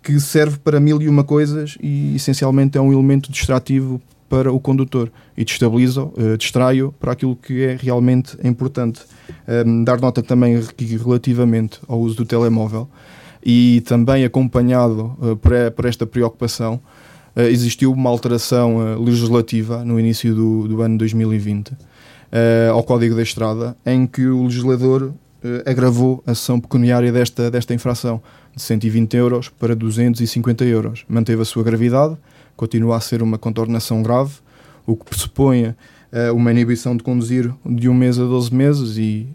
que 0.04 0.20
serve 0.20 0.58
para 0.60 0.80
mil 0.80 1.02
e 1.02 1.08
uma 1.08 1.24
coisas 1.24 1.78
e 1.82 2.16
essencialmente 2.16 2.78
é 2.78 2.82
um 2.82 2.92
elemento 2.92 3.32
distrativo 3.32 4.02
para 4.30 4.52
o 4.52 4.60
condutor 4.60 5.12
e 5.38 5.46
destabiliza, 5.46 6.04
uh, 6.04 6.38
distrai-o 6.38 6.92
para 6.92 7.14
aquilo 7.14 7.36
que 7.36 7.64
é 7.64 7.78
realmente 7.80 8.38
importante. 8.44 9.02
Um, 9.48 9.84
dar 9.84 10.02
nota 10.02 10.22
também 10.22 10.60
relativamente 11.04 11.80
ao 11.88 12.00
uso 12.00 12.18
do 12.18 12.26
telemóvel 12.26 12.90
e 13.46 13.82
também 13.86 14.26
acompanhado 14.26 15.16
uh, 15.20 15.36
por, 15.38 15.52
por 15.76 15.86
esta 15.86 16.06
preocupação 16.06 16.82
uh, 17.36 17.42
existiu 17.42 17.92
uma 17.92 18.10
alteração 18.10 18.78
uh, 18.78 19.02
legislativa 19.02 19.84
no 19.84 20.00
início 20.00 20.34
do, 20.34 20.68
do 20.68 20.82
ano 20.82 20.98
2020 20.98 21.72
uh, 21.72 21.76
ao 22.72 22.84
Código 22.84 23.16
da 23.16 23.24
Estrada, 23.24 23.76
em 23.86 24.06
que 24.08 24.26
o 24.26 24.44
legislador 24.44 25.14
agravou 25.66 26.24
a 26.26 26.34
sessão 26.34 26.58
pecuniária 26.58 27.12
desta, 27.12 27.52
desta 27.52 27.74
infração 27.74 28.22
de 28.56 28.62
120 28.62 29.14
euros 29.16 29.50
para 29.50 29.76
250 29.76 30.64
euros. 30.66 31.06
Manteve 31.08 31.42
a 31.42 31.46
sua 31.46 31.64
gravidade, 31.64 32.18
continua 32.56 32.98
a 32.98 33.00
ser 33.00 33.22
uma 33.24 33.38
contornação 33.38 34.02
grave, 34.04 34.34
o 34.86 34.96
que 34.96 35.06
pressupõe 35.06 35.76
uma 36.36 36.52
inibição 36.52 36.96
de 36.96 37.04
conduzir 37.04 37.52
de 37.66 37.90
um 37.90 37.94
mês 37.94 38.20
a 38.20 38.24
12 38.24 38.54
meses 38.54 38.98
e 38.98 39.28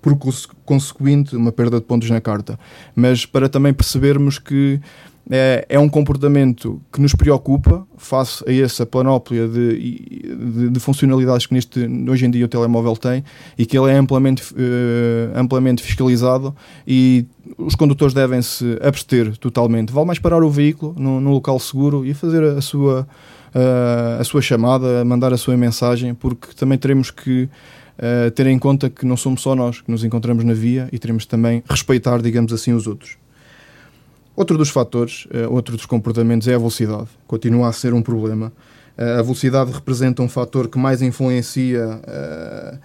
por 0.00 0.16
consequente, 0.64 1.36
uma 1.36 1.52
perda 1.52 1.78
de 1.78 1.84
pontos 1.84 2.08
na 2.08 2.22
carta. 2.22 2.58
Mas 2.94 3.26
para 3.26 3.48
também 3.50 3.74
percebermos 3.74 4.38
que 4.38 4.80
é, 5.28 5.64
é 5.68 5.78
um 5.78 5.88
comportamento 5.88 6.80
que 6.92 7.00
nos 7.00 7.14
preocupa 7.14 7.86
face 7.96 8.42
a 8.48 8.52
essa 8.52 8.84
panóplia 8.86 9.46
de, 9.46 9.78
de, 9.78 10.70
de, 10.70 10.80
funcionalidades 10.80 11.46
que 11.46 11.54
neste, 11.54 11.80
hoje 12.08 12.26
em 12.26 12.30
dia 12.30 12.44
o 12.44 12.48
telemóvel 12.48 12.96
tem 12.96 13.22
e 13.56 13.66
que 13.66 13.78
ele 13.78 13.90
é 13.90 13.96
amplamente, 13.96 14.42
uh, 14.54 15.36
amplamente 15.36 15.82
fiscalizado 15.82 16.54
e 16.86 17.26
os 17.58 17.74
condutores 17.74 18.14
devem 18.14 18.40
se 18.42 18.78
abster 18.82 19.36
totalmente. 19.36 19.92
Vale 19.92 20.06
mais 20.06 20.18
parar 20.18 20.42
o 20.42 20.50
veículo 20.50 20.94
num, 20.98 21.20
num 21.20 21.30
local 21.30 21.58
seguro 21.60 22.04
e 22.04 22.14
fazer 22.14 22.42
a 22.42 22.60
sua, 22.60 23.06
uh, 23.54 24.20
a 24.20 24.24
sua 24.24 24.42
chamada, 24.42 25.04
mandar 25.04 25.32
a 25.32 25.36
sua 25.36 25.56
mensagem, 25.56 26.14
porque 26.14 26.48
também 26.56 26.78
teremos 26.78 27.10
que 27.10 27.48
uh, 27.98 28.30
ter 28.32 28.46
em 28.46 28.58
conta 28.58 28.90
que 28.90 29.06
não 29.06 29.16
somos 29.16 29.42
só 29.42 29.54
nós 29.54 29.80
que 29.80 29.90
nos 29.90 30.02
encontramos 30.02 30.42
na 30.42 30.54
via 30.54 30.88
e 30.90 30.98
teremos 30.98 31.24
também 31.26 31.62
respeitar, 31.68 32.20
digamos 32.20 32.52
assim, 32.52 32.72
os 32.72 32.88
outros. 32.88 33.19
Outro 34.40 34.56
dos 34.56 34.70
fatores, 34.70 35.26
uh, 35.26 35.52
outro 35.52 35.76
dos 35.76 35.84
comportamentos 35.84 36.48
é 36.48 36.54
a 36.54 36.56
velocidade. 36.56 37.08
Continua 37.26 37.68
a 37.68 37.72
ser 37.72 37.92
um 37.92 38.00
problema. 38.00 38.50
Uh, 38.96 39.18
a 39.18 39.22
velocidade 39.22 39.70
representa 39.70 40.22
um 40.22 40.30
fator 40.30 40.66
que 40.66 40.78
mais 40.78 41.02
influencia 41.02 41.86
uh, 41.86 42.78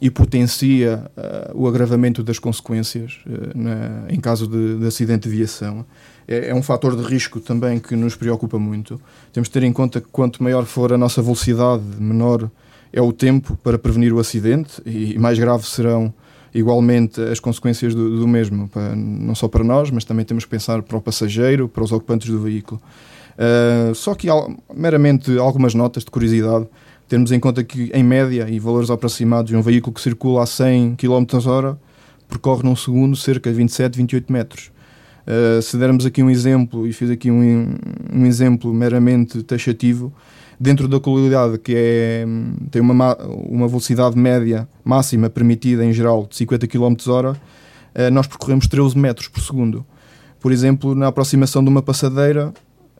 e 0.00 0.08
potencia 0.08 1.10
o 1.52 1.68
agravamento 1.68 2.22
das 2.22 2.38
consequências 2.38 3.18
na, 3.54 4.06
em 4.08 4.18
caso 4.18 4.46
de, 4.46 4.78
de 4.78 4.86
acidente 4.86 5.28
de 5.28 5.36
viação. 5.36 5.84
É, 6.26 6.48
é, 6.48 6.54
um 6.54 6.62
fator 6.62 6.96
de 6.96 7.02
risco 7.02 7.38
também 7.38 7.78
que 7.80 7.94
nos 7.94 8.14
preocupa 8.14 8.58
muito. 8.58 8.98
Temos 9.30 9.48
de 9.48 9.52
ter 9.52 9.62
em 9.64 9.72
conta 9.74 10.00
que 10.00 10.08
quanto 10.10 10.42
maior 10.42 10.64
for 10.64 10.90
a 10.90 10.96
nossa 10.96 11.20
velocidade, 11.20 11.82
menor 11.98 12.48
é 12.90 13.02
o 13.02 13.12
tempo 13.12 13.58
para 13.62 13.78
prevenir 13.78 14.14
o 14.14 14.20
acidente 14.20 14.80
e 14.86 15.18
mais 15.18 15.38
graves 15.38 15.68
serão 15.68 16.14
igualmente 16.54 17.20
as 17.20 17.40
consequências 17.40 17.94
do, 17.94 18.20
do 18.20 18.28
mesmo, 18.28 18.68
para, 18.68 18.94
não 18.94 19.34
só 19.34 19.48
para 19.48 19.62
nós, 19.64 19.90
mas 19.90 20.04
também 20.04 20.24
temos 20.24 20.44
que 20.44 20.50
pensar 20.50 20.82
para 20.82 20.96
o 20.96 21.00
passageiro, 21.00 21.68
para 21.68 21.82
os 21.82 21.92
ocupantes 21.92 22.28
do 22.28 22.40
veículo. 22.40 22.80
Uh, 23.38 23.94
só 23.94 24.14
que 24.14 24.28
meramente 24.74 25.38
algumas 25.38 25.74
notas 25.74 26.04
de 26.04 26.10
curiosidade, 26.10 26.66
temos 27.08 27.32
em 27.32 27.40
conta 27.40 27.64
que 27.64 27.90
em 27.94 28.02
média 28.02 28.48
e 28.50 28.58
valores 28.58 28.90
aproximados, 28.90 29.52
um 29.52 29.62
veículo 29.62 29.94
que 29.94 30.00
circula 30.00 30.42
a 30.42 30.46
100 30.46 30.96
km 30.96 31.24
h 31.34 31.76
percorre 32.28 32.62
num 32.62 32.76
segundo 32.76 33.16
cerca 33.16 33.50
de 33.50 33.56
27, 33.56 33.96
28 33.96 34.32
metros. 34.32 34.70
Uh, 35.26 35.62
se 35.62 35.76
dermos 35.76 36.04
aqui 36.04 36.22
um 36.22 36.30
exemplo, 36.30 36.86
e 36.86 36.92
fiz 36.92 37.10
aqui 37.10 37.30
um, 37.30 37.74
um 38.12 38.26
exemplo 38.26 38.72
meramente 38.72 39.42
taxativo, 39.42 40.12
dentro 40.58 40.88
da 40.88 40.98
qualidade 40.98 41.58
que 41.58 41.72
é, 41.76 42.26
tem 42.70 42.82
uma, 42.82 43.16
uma 43.16 43.68
velocidade 43.68 44.18
média 44.18 44.68
máxima 44.84 45.30
permitida 45.30 45.84
em 45.84 45.92
geral 45.92 46.26
de 46.28 46.36
50 46.36 46.66
km 46.66 46.94
h 46.94 47.36
nós 48.12 48.28
percorremos 48.28 48.68
13 48.68 48.96
metros 48.96 49.26
por 49.26 49.40
segundo. 49.42 49.84
Por 50.40 50.52
exemplo, 50.52 50.94
na 50.94 51.08
aproximação 51.08 51.62
de 51.64 51.68
uma 51.68 51.82
passadeira, 51.82 52.52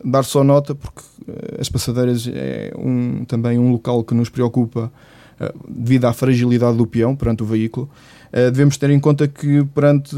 dar 0.05 0.25
só 0.25 0.43
nota, 0.43 0.75
porque 0.75 1.03
eh, 1.29 1.61
as 1.61 1.69
passadeiras 1.69 2.29
é 2.33 2.73
um, 2.77 3.25
também 3.25 3.59
um 3.59 3.71
local 3.71 4.03
que 4.03 4.15
nos 4.15 4.29
preocupa 4.29 4.91
eh, 5.38 5.53
devido 5.69 6.07
à 6.07 6.12
fragilidade 6.12 6.77
do 6.77 6.87
peão 6.87 7.15
perante 7.15 7.43
o 7.43 7.47
veículo. 7.47 7.88
Uh, 8.29 8.50
devemos 8.50 8.77
ter 8.77 8.91
em 8.91 9.00
conta 9.00 9.27
que 9.27 9.65
perante, 9.75 10.15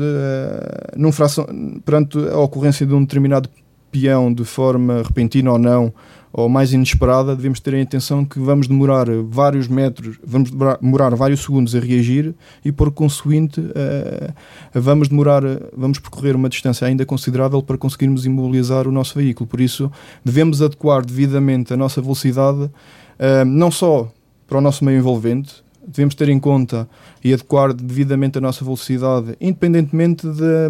num 0.97 1.13
fração, 1.13 1.47
perante 1.85 2.19
a 2.19 2.39
ocorrência 2.39 2.85
de 2.85 2.93
um 2.93 3.03
determinado 3.03 3.49
peão 3.93 4.35
de 4.35 4.45
forma 4.45 5.01
repentina 5.01 5.53
ou 5.53 5.59
não, 5.59 5.93
ou 6.33 6.49
mais 6.49 6.73
inesperada, 6.73 7.35
devemos 7.35 7.61
ter 7.61 7.75
em 7.75 7.83
atenção 7.83 8.25
que 8.25 8.39
vamos 8.39 8.69
demorar 8.69 9.07
vários 9.29 9.67
metros, 9.67 10.19
vamos 10.25 10.51
demorar 10.51 11.15
vários 11.15 11.43
segundos 11.43 11.75
a 11.75 11.81
reagir 11.81 12.35
e, 12.65 12.71
por 12.71 12.91
conseguinte, 12.93 13.61
uh, 13.61 14.33
vamos 14.73 15.09
demorar, 15.09 15.43
vamos 15.77 15.99
percorrer 15.99 16.37
uma 16.37 16.49
distância 16.49 16.87
ainda 16.87 17.05
considerável 17.05 17.63
para 17.63 17.77
conseguirmos 17.77 18.27
imobilizar 18.27 18.87
o 18.87 18.93
nosso 18.93 19.19
veículo. 19.19 19.47
Por 19.47 19.61
isso, 19.61 19.91
devemos 20.25 20.63
adequar 20.63 21.05
devidamente 21.05 21.75
a 21.75 21.77
nossa 21.77 22.01
velocidade, 22.01 22.63
uh, 22.63 23.45
não 23.45 23.71
só 23.71 24.11
para 24.47 24.59
o 24.59 24.61
nosso 24.61 24.85
meio 24.85 24.99
envolvente, 24.99 25.63
devemos 25.87 26.15
ter 26.15 26.29
em 26.29 26.39
conta 26.39 26.89
e 27.23 27.33
adequar 27.33 27.73
devidamente 27.73 28.39
a 28.39 28.41
nossa 28.41 28.65
velocidade, 28.65 29.37
independentemente 29.41 30.27
de, 30.27 30.69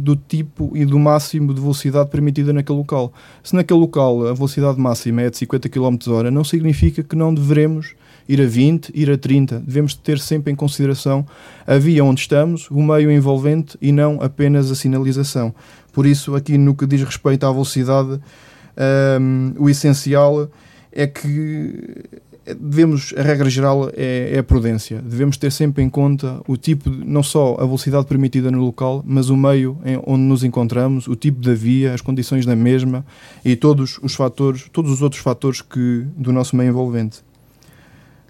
do 0.00 0.16
tipo 0.16 0.70
e 0.76 0.84
do 0.84 0.98
máximo 0.98 1.52
de 1.52 1.60
velocidade 1.60 2.10
permitida 2.10 2.52
naquele 2.52 2.78
local. 2.78 3.12
Se 3.42 3.54
naquele 3.54 3.80
local 3.80 4.26
a 4.26 4.32
velocidade 4.32 4.80
máxima 4.80 5.22
é 5.22 5.30
de 5.30 5.36
50 5.38 5.68
km 5.68 5.96
h 6.20 6.30
não 6.30 6.44
significa 6.44 7.02
que 7.02 7.16
não 7.16 7.34
devemos 7.34 7.94
ir 8.28 8.40
a 8.40 8.46
20, 8.46 8.92
ir 8.94 9.10
a 9.10 9.18
30. 9.18 9.60
Devemos 9.60 9.94
ter 9.94 10.18
sempre 10.18 10.52
em 10.52 10.56
consideração 10.56 11.26
a 11.66 11.76
via 11.76 12.04
onde 12.04 12.20
estamos, 12.20 12.70
o 12.70 12.80
meio 12.80 13.10
envolvente 13.10 13.76
e 13.80 13.92
não 13.92 14.20
apenas 14.22 14.70
a 14.70 14.74
sinalização. 14.74 15.54
Por 15.92 16.06
isso, 16.06 16.34
aqui 16.34 16.56
no 16.56 16.74
que 16.74 16.86
diz 16.86 17.02
respeito 17.02 17.44
à 17.44 17.52
velocidade, 17.52 18.20
um, 19.20 19.54
o 19.58 19.68
essencial 19.68 20.48
é 20.90 21.06
que 21.06 22.04
devemos, 22.46 23.14
a 23.16 23.22
regra 23.22 23.48
geral 23.48 23.90
é, 23.96 24.32
é, 24.34 24.38
a 24.38 24.42
prudência. 24.42 25.00
Devemos 25.00 25.36
ter 25.36 25.50
sempre 25.52 25.82
em 25.82 25.88
conta 25.88 26.40
o 26.46 26.56
tipo, 26.56 26.90
não 26.90 27.22
só 27.22 27.56
a 27.58 27.64
velocidade 27.64 28.06
permitida 28.06 28.50
no 28.50 28.60
local, 28.60 29.02
mas 29.06 29.30
o 29.30 29.36
meio 29.36 29.78
em, 29.84 30.00
onde 30.06 30.22
nos 30.22 30.42
encontramos, 30.42 31.06
o 31.06 31.14
tipo 31.14 31.40
da 31.40 31.54
via, 31.54 31.94
as 31.94 32.00
condições 32.00 32.44
da 32.44 32.56
mesma 32.56 33.04
e 33.44 33.54
todos 33.54 33.98
os 34.02 34.14
fatores, 34.14 34.68
todos 34.72 34.90
os 34.90 35.02
outros 35.02 35.22
fatores 35.22 35.62
que 35.62 36.04
do 36.16 36.32
nosso 36.32 36.56
meio 36.56 36.70
envolvente. 36.70 37.20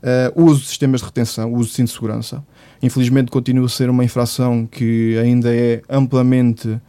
Uh, 0.03 0.43
o 0.43 0.47
uso 0.47 0.63
de 0.63 0.67
sistemas 0.67 1.01
de 1.01 1.07
retenção, 1.07 1.53
uso 1.55 1.69
de 1.69 1.77
cinto 1.77 1.87
de 1.87 1.93
segurança. 1.95 2.45
Infelizmente 2.83 3.31
continua 3.31 3.67
a 3.67 3.69
ser 3.69 3.89
uma 3.89 4.05
infração 4.05 4.67
que 4.67 5.17
ainda 5.17 5.55
é 5.55 5.81
amplamente, 5.89 6.81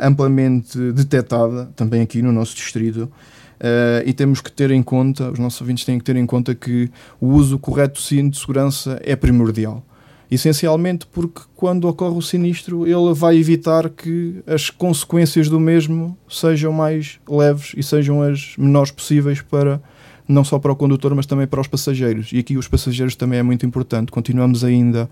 amplamente 0.00 0.78
detectada, 0.92 1.70
também 1.74 2.02
aqui 2.02 2.20
no 2.20 2.32
nosso 2.32 2.54
distrito. 2.54 3.10
Uh, 3.54 4.02
e 4.04 4.12
temos 4.12 4.40
que 4.40 4.52
ter 4.52 4.70
em 4.70 4.82
conta, 4.82 5.30
os 5.30 5.38
nossos 5.38 5.60
ouvintes 5.60 5.84
têm 5.84 5.98
que 5.98 6.04
ter 6.04 6.16
em 6.16 6.26
conta 6.26 6.54
que 6.54 6.90
o 7.20 7.28
uso 7.28 7.58
correto 7.58 8.00
do 8.00 8.30
de 8.30 8.38
segurança 8.38 9.00
é 9.02 9.16
primordial. 9.16 9.82
Essencialmente 10.30 11.06
porque 11.06 11.42
quando 11.54 11.86
ocorre 11.86 12.16
o 12.16 12.22
sinistro 12.22 12.86
ele 12.86 13.14
vai 13.14 13.36
evitar 13.36 13.88
que 13.88 14.42
as 14.46 14.68
consequências 14.68 15.48
do 15.48 15.60
mesmo 15.60 16.16
sejam 16.28 16.72
mais 16.72 17.20
leves 17.28 17.72
e 17.76 17.82
sejam 17.82 18.20
as 18.20 18.54
menores 18.58 18.90
possíveis 18.90 19.40
para 19.40 19.80
não 20.26 20.42
só 20.42 20.58
para 20.58 20.72
o 20.72 20.76
condutor, 20.76 21.14
mas 21.14 21.26
também 21.26 21.46
para 21.46 21.60
os 21.60 21.68
passageiros. 21.68 22.32
E 22.32 22.38
aqui 22.38 22.56
os 22.56 22.66
passageiros 22.66 23.14
também 23.14 23.38
é 23.38 23.42
muito 23.42 23.66
importante. 23.66 24.10
Continuamos 24.10 24.64
ainda 24.64 25.08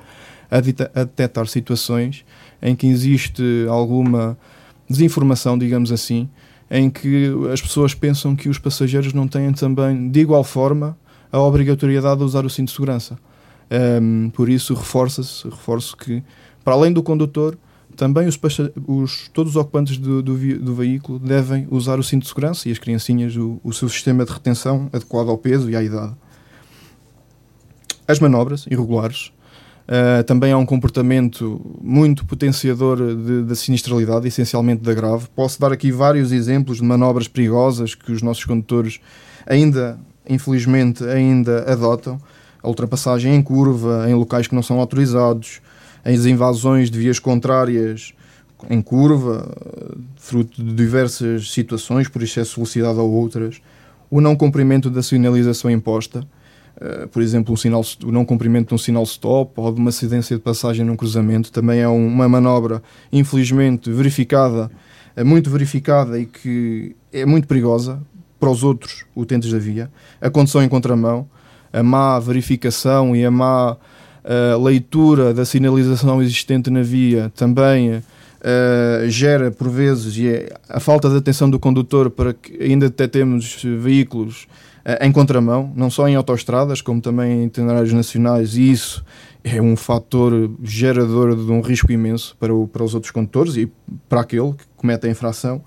a, 0.53 1.01
a 1.01 1.05
detectar 1.05 1.47
situações 1.47 2.25
em 2.61 2.77
que 2.77 2.87
existe 2.87 3.43
alguma 3.69 4.37
desinformação, 4.89 5.57
digamos 5.57 5.91
assim, 5.91 6.29
em 6.71 6.91
que 6.91 7.31
as 7.53 7.61
pessoas 7.61 7.95
pensam 7.95 8.37
que 8.37 8.49
os 8.49 8.59
passageiros 8.59 9.13
não 9.15 9.27
têm 9.27 9.53
também, 9.53 10.11
de 10.11 10.21
igual 10.21 10.45
forma, 10.45 10.97
a 11.31 11.41
obrigatoriedade 11.41 12.19
de 12.19 12.25
usar 12.25 12.45
o 12.45 12.51
cinto 12.51 12.69
de 12.69 12.75
segurança. 12.75 13.19
Um, 14.01 14.29
por 14.31 14.51
isso, 14.51 14.75
reforça-se, 14.75 15.45
reforço 15.49 15.97
que, 15.97 16.23
para 16.63 16.75
além 16.75 16.93
do 16.93 17.03
condutor, 17.03 17.57
também 17.97 18.27
os, 18.27 18.39
os, 18.87 19.29
todos 19.29 19.53
os 19.53 19.57
ocupantes 19.57 19.97
do, 19.97 20.23
do, 20.23 20.59
do, 20.59 20.75
veículo 20.75 21.19
devem 21.19 21.67
usar 21.71 21.99
o 21.99 22.03
cinto 22.03 22.23
de 22.23 22.29
segurança 22.29 22.69
e 22.69 22.73
as 22.73 22.79
criancinhas 22.79 23.37
o, 23.37 23.61
o 23.63 23.73
seu 23.73 23.89
sistema 23.89 24.25
de 24.25 24.33
retenção 24.33 24.89
adequado 24.93 25.29
ao 25.29 25.39
peso 25.39 25.71
e 25.71 25.77
à 25.77 25.83
idade. 25.83 26.15
As 28.07 28.19
manobras 28.19 28.67
irregulares 28.67 29.33
Uh, 29.83 30.23
também 30.25 30.53
há 30.53 30.57
um 30.57 30.65
comportamento 30.65 31.61
muito 31.83 32.25
potenciador 32.25 32.99
da 33.45 33.55
sinistralidade, 33.55 34.29
essencialmente 34.29 34.83
da 34.83 34.95
grave. 34.95 35.27
Posso 35.35 35.61
dar 35.61 35.73
aqui 35.73 35.91
vários 35.91 36.31
exemplos 36.33 36.79
de 36.79 36.85
manobras 36.85 37.27
perigosas 37.27 37.95
que 37.95 38.13
os 38.13 38.23
nossos 38.23 38.45
condutores 38.45 39.01
ainda, 39.47 39.99
infelizmente, 40.29 41.05
ainda 41.05 41.71
adotam. 41.71 42.21
A 42.63 42.69
ultrapassagem 42.69 43.35
em 43.35 43.43
curva, 43.43 44.07
em 44.09 44.15
locais 44.15 44.47
que 44.47 44.55
não 44.55 44.63
são 44.63 44.79
autorizados, 44.79 45.61
as 46.05 46.27
invasões 46.27 46.91
de 46.91 46.99
vias 46.99 47.19
contrárias 47.19 48.15
em 48.71 48.81
curva, 48.81 49.53
fruto 50.17 50.63
de 50.63 50.73
diversas 50.73 51.51
situações, 51.51 52.07
por 52.09 52.23
excesso 52.23 52.51
de 52.51 52.57
velocidade 52.57 52.99
ou 52.99 53.11
outras, 53.11 53.61
o 54.09 54.21
não 54.21 54.37
cumprimento 54.37 54.89
da 54.89 55.03
sinalização 55.03 55.71
imposta, 55.71 56.25
uh, 56.77 57.09
por 57.09 57.23
exemplo, 57.23 57.53
um 57.53 57.57
sinal, 57.57 57.83
o 58.05 58.13
não 58.13 58.25
cumprimento 58.25 58.69
de 58.69 58.75
um 58.75 58.79
sinal 58.79 59.03
stop 59.05 59.53
ou 59.57 59.73
de 59.73 59.81
uma 59.81 59.91
acidência 59.91 60.37
de 60.37 60.43
passagem 60.43 60.85
num 60.85 60.97
cruzamento, 60.97 61.51
também 61.53 61.81
é 61.81 61.89
um, 61.89 62.07
uma 62.07 62.29
manobra, 62.29 62.83
infelizmente, 63.13 63.91
verificada, 63.91 64.71
é 65.15 65.25
muito 65.25 65.51
verificada 65.51 66.19
e 66.19 66.27
que 66.27 66.97
é 67.13 67.27
muito 67.27 67.47
perigosa 67.47 68.01
para 68.41 68.51
os 68.51 68.65
outros 68.65 69.05
utentes 69.15 69.53
da 69.53 69.59
via. 69.59 69.91
A 70.21 70.31
condução 70.31 70.63
em 70.63 70.69
contramão, 70.69 71.29
a 71.73 71.83
má 71.83 72.19
verificação 72.19 73.15
e 73.15 73.25
a 73.25 73.31
má 73.31 73.77
a 74.25 74.57
leitura 74.57 75.35
da 75.35 75.45
sinalização 75.45 76.23
existente 76.23 76.71
na 76.71 76.83
via 76.83 77.33
também 77.35 77.97
uh, 77.97 79.09
gera, 79.09 79.51
por 79.51 79.69
vezes, 79.69 80.17
e 80.17 80.29
é 80.29 80.53
a 80.69 80.79
falta 80.81 81.09
de 81.11 81.17
atenção 81.17 81.51
do 81.51 81.59
condutor 81.59 82.11
para 82.11 82.33
que 82.33 82.63
ainda 82.63 82.89
detectemos 82.89 83.63
veículos 83.63 84.45
uh, 84.45 84.49
em 85.01 85.13
contramão, 85.13 85.73
não 85.77 85.89
só 85.89 86.09
em 86.09 86.17
autoestradas, 86.17 86.81
como 86.81 87.01
também 87.01 87.43
em 87.43 87.45
itinerários 87.47 87.93
nacionais, 87.93 88.57
e 88.57 88.71
isso 88.71 89.05
é 89.45 89.61
um 89.61 89.77
fator 89.77 90.51
gerador 90.63 91.37
de 91.37 91.51
um 91.51 91.61
risco 91.61 91.93
imenso 91.93 92.37
para, 92.39 92.55
o, 92.55 92.67
para 92.67 92.83
os 92.83 92.95
outros 92.95 93.11
condutores 93.11 93.57
e 93.57 93.71
para 94.09 94.21
aquele 94.21 94.53
que 94.53 94.65
comete 94.77 95.07
a 95.07 95.11
infração. 95.11 95.63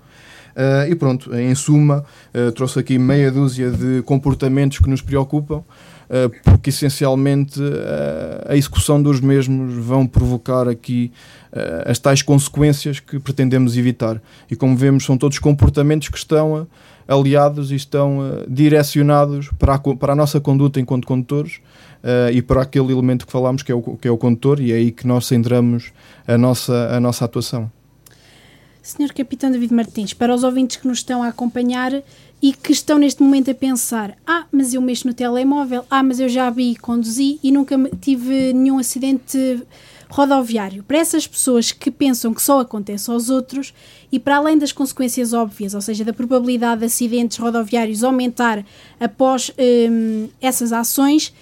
Uh, 0.56 0.90
e 0.90 0.94
pronto, 0.94 1.34
em 1.34 1.54
suma, 1.54 2.04
uh, 2.34 2.50
trouxe 2.52 2.78
aqui 2.78 2.98
meia 2.98 3.30
dúzia 3.30 3.70
de 3.70 4.02
comportamentos 4.02 4.78
que 4.78 4.88
nos 4.88 5.02
preocupam 5.02 5.62
eh, 6.08 6.30
porque 6.44 6.70
essencialmente 6.70 7.60
eh, 7.60 8.52
a 8.52 8.56
execução 8.56 9.02
dos 9.02 9.20
mesmos 9.20 9.74
vão 9.74 10.06
provocar 10.06 10.68
aqui 10.68 11.10
eh, 11.52 11.84
as 11.84 11.98
tais 11.98 12.22
consequências 12.22 13.00
que 13.00 13.18
pretendemos 13.18 13.76
evitar. 13.76 14.22
E 14.48 14.54
como 14.54 14.76
vemos, 14.76 15.04
são 15.04 15.18
todos 15.18 15.38
comportamentos 15.40 16.08
que 16.08 16.18
estão 16.18 16.66
aliados 17.08 17.70
e 17.70 17.74
estão 17.74 18.18
direcionados 18.48 19.50
para 19.58 19.74
a, 19.74 19.78
para 19.78 20.12
a 20.12 20.16
nossa 20.16 20.40
conduta 20.40 20.80
enquanto 20.80 21.06
condutores 21.06 21.60
e 22.32 22.40
para 22.40 22.62
aquele 22.62 22.92
elemento 22.92 23.26
que 23.26 23.32
falámos 23.32 23.62
que 23.62 23.72
é 23.72 23.74
o, 23.74 23.82
que 23.96 24.06
é 24.06 24.10
o 24.10 24.16
condutor, 24.16 24.60
e 24.60 24.70
é 24.70 24.76
aí 24.76 24.92
que 24.92 25.06
nós 25.06 25.26
centramos 25.26 25.92
a 26.26 26.38
nossa, 26.38 26.88
a 26.94 27.00
nossa 27.00 27.24
atuação. 27.24 27.70
Senhor 28.80 29.12
Capitão 29.12 29.50
David 29.50 29.74
Martins, 29.74 30.12
para 30.12 30.32
os 30.32 30.44
ouvintes 30.44 30.76
que 30.76 30.86
nos 30.86 30.98
estão 30.98 31.20
a 31.20 31.28
acompanhar, 31.28 31.92
e 32.40 32.52
que 32.52 32.72
estão 32.72 32.98
neste 32.98 33.22
momento 33.22 33.50
a 33.50 33.54
pensar: 33.54 34.16
ah, 34.26 34.44
mas 34.52 34.74
eu 34.74 34.80
mexo 34.80 35.06
no 35.06 35.14
telemóvel, 35.14 35.84
ah, 35.90 36.02
mas 36.02 36.20
eu 36.20 36.28
já 36.28 36.50
vi 36.50 36.72
e 36.72 36.76
conduzi 36.76 37.38
e 37.42 37.50
nunca 37.50 37.76
tive 38.00 38.52
nenhum 38.52 38.78
acidente 38.78 39.62
rodoviário. 40.08 40.82
Para 40.82 40.98
essas 40.98 41.26
pessoas 41.26 41.72
que 41.72 41.90
pensam 41.90 42.32
que 42.32 42.42
só 42.42 42.60
acontece 42.60 43.10
aos 43.10 43.28
outros 43.28 43.74
e 44.10 44.18
para 44.18 44.36
além 44.36 44.56
das 44.56 44.72
consequências 44.72 45.32
óbvias, 45.32 45.74
ou 45.74 45.80
seja, 45.80 46.04
da 46.04 46.12
probabilidade 46.12 46.80
de 46.80 46.86
acidentes 46.86 47.38
rodoviários 47.38 48.04
aumentar 48.04 48.64
após 49.00 49.50
hum, 49.58 50.28
essas 50.40 50.72
ações, 50.72 51.32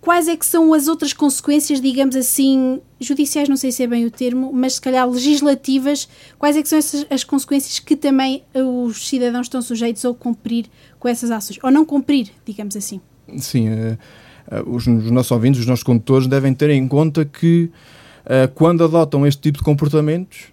quais 0.00 0.28
é 0.28 0.36
que 0.36 0.44
são 0.44 0.72
as 0.74 0.88
outras 0.88 1.12
consequências, 1.12 1.80
digamos 1.80 2.16
assim, 2.16 2.80
judiciais, 3.00 3.48
não 3.48 3.56
sei 3.56 3.72
se 3.72 3.82
é 3.82 3.86
bem 3.86 4.04
o 4.04 4.10
termo, 4.10 4.52
mas 4.52 4.74
se 4.74 4.80
calhar 4.80 5.08
legislativas, 5.08 6.08
quais 6.38 6.56
é 6.56 6.62
que 6.62 6.68
são 6.68 6.78
essas, 6.78 7.06
as 7.10 7.24
consequências 7.24 7.78
que 7.78 7.96
também 7.96 8.44
os 8.54 9.08
cidadãos 9.08 9.46
estão 9.46 9.62
sujeitos 9.62 10.04
a 10.04 10.12
cumprir 10.12 10.66
com 10.98 11.08
essas 11.08 11.30
ações, 11.30 11.58
ou 11.62 11.70
não 11.70 11.84
cumprir, 11.84 12.30
digamos 12.44 12.76
assim? 12.76 13.00
Sim, 13.38 13.70
uh, 13.70 13.98
os, 14.66 14.86
os, 14.86 15.10
nossos 15.10 15.30
ouvintes, 15.30 15.60
os 15.60 15.66
nossos 15.66 15.82
condutores 15.82 16.26
devem 16.26 16.52
ter 16.54 16.70
em 16.70 16.86
conta 16.86 17.24
que 17.24 17.70
uh, 18.24 18.52
quando 18.54 18.84
adotam 18.84 19.26
este 19.26 19.40
tipo 19.40 19.58
de 19.58 19.64
comportamentos, 19.64 20.52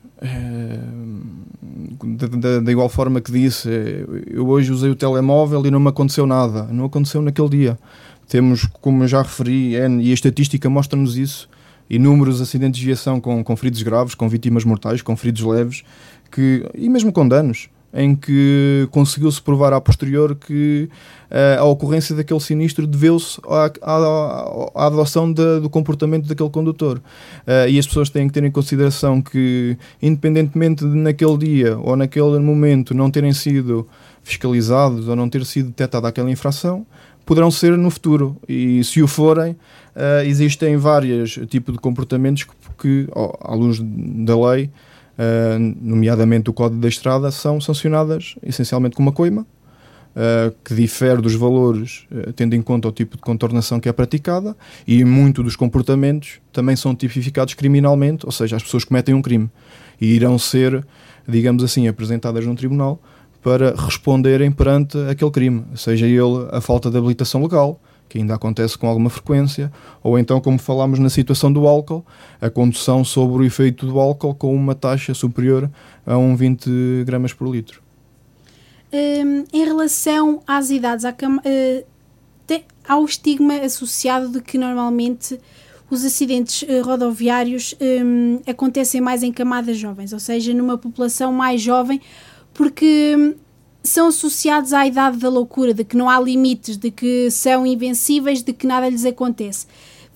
da 2.62 2.72
igual 2.72 2.90
forma 2.90 3.22
que 3.22 3.32
disse, 3.32 3.70
eu 4.28 4.48
hoje 4.48 4.72
usei 4.72 4.90
o 4.90 4.96
telemóvel 4.96 5.66
e 5.66 5.72
não 5.72 5.80
me 5.80 5.90
aconteceu 5.90 6.26
nada, 6.26 6.64
não 6.72 6.86
aconteceu 6.86 7.22
naquele 7.22 7.50
dia. 7.50 7.80
Temos, 8.28 8.66
como 8.82 9.08
já 9.08 9.22
referi, 9.22 9.76
e 9.76 10.12
a 10.12 10.14
estatística 10.14 10.70
mostra-nos 10.70 11.18
isso, 11.18 11.50
inúmeros 11.90 12.42
acidentes 12.42 12.80
de 12.80 12.86
viação 12.86 13.20
com, 13.20 13.44
com 13.44 13.56
feridos 13.56 13.82
graves, 13.82 14.14
com 14.14 14.30
vítimas 14.30 14.64
mortais, 14.64 15.02
com 15.02 15.16
feridos 15.16 15.42
leves, 15.42 15.84
que, 16.30 16.66
e 16.76 16.90
mesmo 16.90 17.12
com 17.12 17.28
danos, 17.28 17.70
em 17.94 18.16
que 18.16 18.88
conseguiu-se 18.92 19.42
provar 19.42 19.74
a 19.74 19.82
posterior 19.82 20.36
que 20.36 20.90
uh, 21.32 21.60
a 21.60 21.64
ocorrência 21.66 22.16
daquele 22.16 22.40
sinistro 22.40 22.86
deveu-se 22.86 23.40
à, 23.48 23.72
à, 23.82 23.96
à, 24.76 24.86
adoção 24.86 25.32
do 25.32 25.70
comportamento 25.70 26.28
daquele 26.28 26.50
condutor. 26.50 26.98
Uh, 26.98 27.70
e 27.70 27.80
as 27.80 27.88
pessoas 27.88 28.10
têm 28.10 28.28
que 28.28 28.34
ter 28.34 28.44
em 28.44 28.52
consideração 28.52 29.22
que, 29.22 29.78
independentemente 30.02 30.86
de 30.86 30.96
naquele 30.96 31.38
dia 31.38 31.78
ou 31.78 31.96
naquele 31.96 32.40
momento 32.40 32.94
não 32.94 33.10
terem 33.10 33.34
sido 33.34 33.88
fiscalizados 34.22 35.08
ou 35.08 35.16
não 35.16 35.30
ter 35.30 35.44
sido 35.46 35.68
detectada 35.70 36.08
aquela 36.08 36.30
infração, 36.30 36.86
poderão 37.26 37.52
ser 37.52 37.78
no 37.78 37.90
futuro. 37.90 38.38
E 38.48 38.84
se 38.84 39.02
o 39.02 39.08
forem, 39.08 39.52
uh, 39.52 40.26
existem 40.26 40.78
vários 40.78 41.40
tipos 41.48 41.74
de 41.74 41.80
comportamentos 41.80 42.44
que, 42.44 42.52
que 42.80 43.08
oh, 43.16 43.36
à 43.42 43.56
luz 43.56 43.80
da 43.80 44.36
lei, 44.50 44.70
uh, 45.20 45.60
nomeadamente 45.82 46.50
o 46.50 46.54
Código 46.54 46.82
da 46.82 46.88
Estrada, 46.88 47.30
são 47.30 47.60
sancionadas 47.60 48.36
essencialmente 48.42 48.96
com 48.96 49.04
uma 49.04 49.12
coima, 49.12 49.42
uh, 49.42 50.56
que 50.64 50.74
difere 50.74 51.22
dos 51.22 51.36
valores 51.36 52.08
tendo 52.36 52.56
em 52.56 52.62
conta 52.62 52.88
o 52.88 52.92
tipo 52.92 53.18
de 53.18 53.22
contornação 53.22 53.80
que 53.80 53.90
é 53.90 53.94
praticada, 53.94 54.56
e 54.88 55.04
muito 55.04 55.44
dos 55.44 55.56
comportamentos 55.56 56.40
também 56.54 56.76
são 56.76 56.96
tipificados 56.96 57.54
criminalmente, 57.54 58.26
ou 58.26 58.32
seja, 58.32 58.56
as 58.56 58.64
pessoas 58.64 58.86
cometem 58.86 59.14
um 59.14 59.22
crime 59.22 59.50
e 60.00 60.08
irão 60.08 60.40
ser, 60.40 60.86
digamos 61.28 61.64
assim, 61.64 61.88
apresentadas 61.88 62.46
num 62.46 62.56
tribunal 62.56 63.02
para 63.42 63.74
responderem 63.76 64.52
perante 64.52 64.98
aquele 65.10 65.32
crime, 65.32 65.66
seja 65.76 66.06
ele 66.06 66.48
a 66.52 66.60
falta 66.60 66.90
de 66.90 66.98
habilitação 66.98 67.42
legal, 67.42 67.80
que 68.10 68.18
ainda 68.18 68.34
acontece 68.34 68.76
com 68.78 68.88
alguma 68.88 69.10
frequência, 69.10 69.72
ou 70.04 70.18
então, 70.18 70.42
como 70.42 70.58
falámos 70.58 70.98
na 70.98 71.10
situação 71.10 71.54
do 71.54 71.68
álcool, 71.68 72.04
a 72.42 72.50
condução 72.50 73.06
sobre 73.06 73.44
o 73.44 73.46
efeito 73.46 73.86
do 73.86 74.00
álcool 74.00 74.34
com 74.34 74.54
uma 74.54 74.74
taxa 74.74 75.14
superior 75.14 75.70
a 76.06 76.18
um 76.18 76.36
20 76.36 77.04
gramas 77.06 77.32
por 77.32 77.48
litro. 77.48 77.82
Um, 78.92 79.44
em 79.54 79.64
relação 79.64 80.42
às 80.48 80.72
idades, 80.72 81.06
há, 81.06 81.12
uh, 81.12 81.86
tem, 82.48 82.66
há 82.88 82.98
o 82.98 83.06
estigma 83.06 83.54
associado 83.58 84.30
de 84.30 84.42
que 84.42 84.58
normalmente 84.58 85.40
os 85.92 86.04
acidentes 86.04 86.64
uh, 86.64 86.84
rodoviários 86.84 87.76
um, 87.80 88.40
acontecem 88.48 89.00
mais 89.00 89.22
em 89.22 89.32
camadas 89.32 89.78
jovens, 89.78 90.12
ou 90.12 90.20
seja, 90.20 90.52
numa 90.56 90.76
população 90.76 91.32
mais 91.32 91.62
jovem, 91.62 92.02
porque 92.52 93.16
hum, 93.16 93.36
são 93.84 94.08
associados 94.08 94.74
à 94.74 94.86
idade 94.86 95.18
da 95.18 95.30
loucura, 95.30 95.74
de 95.74 95.84
que 95.84 95.96
não 95.96 96.10
há 96.10 96.20
limites, 96.20 96.78
de 96.78 96.92
que 96.92 97.30
são 97.32 97.66
invencíveis, 97.66 98.44
de 98.44 98.54
que 98.54 98.68
nada 98.68 98.90
lhes 98.90 99.06
acontece. 99.06 99.66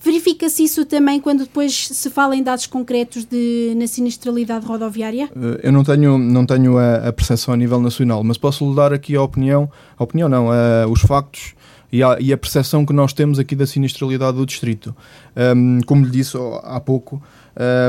Verifica-se 0.04 0.62
isso 0.62 0.84
também 0.84 1.18
quando 1.18 1.44
depois 1.44 1.88
se 1.88 2.10
fala 2.10 2.36
em 2.36 2.42
dados 2.42 2.66
concretos 2.66 3.24
de, 3.24 3.72
na 3.74 3.86
sinistralidade 3.86 4.66
rodoviária? 4.66 5.30
Eh, 5.34 5.60
eu 5.62 5.72
não 5.72 5.82
tenho, 5.82 6.18
não 6.18 6.44
tenho 6.44 6.76
a, 6.76 7.08
a 7.08 7.12
percepção 7.12 7.54
a 7.54 7.56
nível 7.56 7.80
nacional, 7.80 8.22
mas 8.22 8.36
posso 8.36 8.68
lhe 8.68 8.76
dar 8.76 8.92
aqui 8.92 9.16
a 9.16 9.22
opinião, 9.22 9.70
a 9.96 10.04
opinião 10.04 10.28
não, 10.28 10.50
a, 10.52 10.86
os 10.86 11.00
factos 11.00 11.54
e 11.90 12.02
a, 12.02 12.18
e 12.20 12.34
a 12.34 12.36
percepção 12.36 12.84
que 12.84 12.92
nós 12.92 13.14
temos 13.14 13.38
aqui 13.38 13.56
da 13.56 13.66
sinistralidade 13.66 14.36
do 14.36 14.44
distrito. 14.44 14.94
Um, 15.56 15.80
como 15.86 16.04
lhe 16.04 16.10
disse 16.10 16.36
há 16.64 16.80
pouco, 16.80 17.22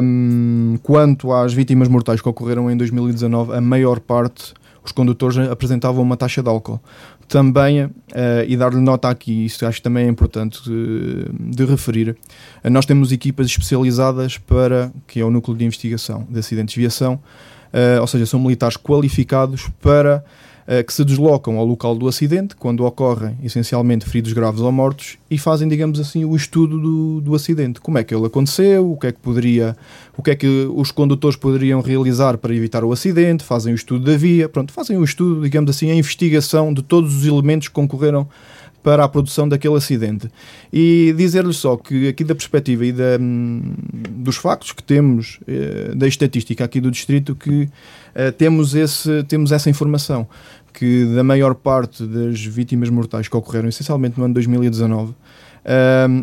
um, 0.01 0.77
quanto 0.83 1.33
às 1.33 1.53
vítimas 1.53 1.89
mortais 1.89 2.21
que 2.21 2.29
ocorreram 2.29 2.71
em 2.71 2.77
2019, 2.77 3.53
a 3.53 3.59
maior 3.59 3.99
parte 3.99 4.53
os 4.87 4.91
condutores 4.91 5.37
apresentavam 5.37 6.03
uma 6.03 6.17
taxa 6.17 6.41
de 6.41 6.49
álcool. 6.49 6.79
Também, 7.27 7.85
uh, 7.85 7.91
e 8.47 8.55
dar-lhe 8.55 8.79
nota 8.79 9.09
aqui, 9.09 9.45
isso 9.45 9.65
acho 9.65 9.81
também 9.81 10.05
é 10.05 10.09
importante 10.09 10.63
de, 10.63 11.25
de 11.39 11.65
referir, 11.65 12.15
uh, 12.63 12.69
nós 12.69 12.85
temos 12.85 13.11
equipas 13.11 13.47
especializadas 13.47 14.37
para, 14.37 14.91
que 15.07 15.19
é 15.19 15.25
o 15.25 15.31
núcleo 15.31 15.57
de 15.57 15.65
investigação 15.65 16.27
de 16.29 16.39
acidentes 16.39 16.73
de 16.73 16.81
viação, 16.81 17.19
ou 17.99 18.07
seja, 18.07 18.25
são 18.25 18.39
militares 18.39 18.77
qualificados 18.77 19.67
para 19.81 20.23
eh, 20.23 20.54
que 20.87 20.93
se 20.93 21.05
deslocam 21.05 21.59
ao 21.59 21.65
local 21.65 21.95
do 21.95 22.07
acidente, 22.07 22.55
quando 22.55 22.83
ocorrem 22.83 23.37
essencialmente 23.43 24.05
feridos 24.05 24.33
graves 24.33 24.61
ou 24.61 24.71
mortos, 24.71 25.17
e 25.29 25.37
fazem, 25.37 25.67
digamos 25.67 25.99
assim, 25.99 26.25
o 26.25 26.35
estudo 26.35 26.79
do, 26.79 27.21
do 27.21 27.35
acidente. 27.35 27.79
Como 27.79 27.99
é 27.99 28.03
que 28.03 28.15
ele 28.15 28.25
aconteceu, 28.25 28.91
o 28.91 28.97
que 28.97 29.07
é 29.07 29.11
que 29.11 29.19
poderia, 29.19 29.77
o 30.17 30.23
que 30.23 30.31
é 30.31 30.35
que 30.35 30.47
os 30.73 30.89
condutores 30.89 31.37
poderiam 31.37 31.81
realizar 31.81 32.37
para 32.37 32.53
evitar 32.53 32.83
o 32.83 32.91
acidente, 32.91 33.43
fazem 33.43 33.73
o 33.73 33.75
estudo 33.75 34.05
da 34.05 34.17
via, 34.17 34.49
pronto, 34.49 34.73
fazem 34.73 34.97
o 34.97 35.03
estudo, 35.03 35.41
digamos 35.43 35.69
assim, 35.69 35.91
a 35.91 35.95
investigação 35.95 36.73
de 36.73 36.81
todos 36.81 37.15
os 37.15 37.27
elementos 37.27 37.67
que 37.67 37.73
concorreram 37.73 38.27
para 38.85 39.03
a 39.03 39.09
produção 39.09 39.49
daquele 39.49 39.73
acidente. 39.73 40.29
E 40.71 41.11
dizer-lhe 41.17 41.55
só 41.55 41.75
que 41.75 42.07
aqui 42.07 42.23
da 42.23 42.35
perspectiva 42.35 42.85
e 42.85 42.91
da, 42.91 43.17
hum, 43.19 43.73
dos 44.11 44.35
factos 44.35 44.71
que 44.73 44.83
temos, 44.83 45.39
eh, 45.47 45.91
da 45.95 46.07
estatística 46.07 46.63
aqui 46.63 46.79
do 46.79 46.91
distrito, 46.91 47.33
que 47.35 47.67
eh, 48.13 48.29
temos, 48.29 48.75
esse, 48.75 49.23
temos 49.23 49.51
essa 49.51 49.71
informação 49.71 50.27
que 50.71 51.05
da 51.15 51.23
maior 51.23 51.55
parte 51.55 52.05
das 52.05 52.45
vítimas 52.45 52.91
mortais 52.91 53.27
que 53.27 53.35
ocorreram 53.35 53.67
essencialmente 53.69 54.19
no 54.19 54.25
ano 54.25 54.35
2019, 54.35 55.13
uh, 55.13 55.15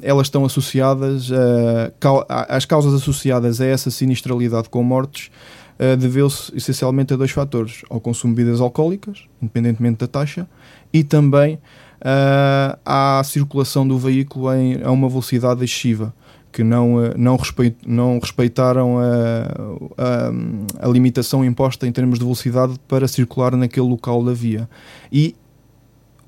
elas 0.03 0.27
estão 0.27 0.45
associadas, 0.45 1.31
a, 1.33 2.55
as 2.55 2.67
causas 2.67 2.93
associadas 2.93 3.63
a 3.63 3.67
essa 3.67 3.91
sinistralidade 3.91 4.69
com 4.69 4.83
mortes 4.83 5.31
uh, 5.79 5.97
deveu-se 5.97 6.55
essencialmente 6.55 7.15
a 7.15 7.17
dois 7.17 7.31
fatores: 7.31 7.83
ao 7.89 7.99
consumo 7.99 8.35
de 8.35 8.43
bebidas 8.43 8.61
alcoólicas, 8.61 9.25
independentemente 9.41 10.01
da 10.01 10.07
taxa, 10.07 10.47
e 10.93 11.03
também 11.03 11.59
uh, 12.03 12.79
à 12.85 13.23
circulação 13.25 13.87
do 13.87 13.99
veículo 13.99 14.53
em, 14.53 14.83
a 14.83 14.91
uma 14.91 15.09
velocidade 15.09 15.65
excessiva 15.65 16.13
que 16.53 16.63
não, 16.63 17.03
eh, 17.03 17.15
não, 17.17 17.37
respeit, 17.37 17.75
não 17.87 18.19
respeitaram 18.19 18.99
a, 18.99 20.83
a, 20.83 20.87
a, 20.87 20.89
limitação 20.89 21.43
imposta 21.43 21.87
em 21.87 21.93
termos 21.93 22.19
de 22.19 22.27
velocidade 22.27 22.75
para 22.87 23.09
circular 23.09 23.57
naquele 23.57 23.89
local 23.89 24.23
da 24.23 24.35
via. 24.35 24.69
E, 25.11 25.35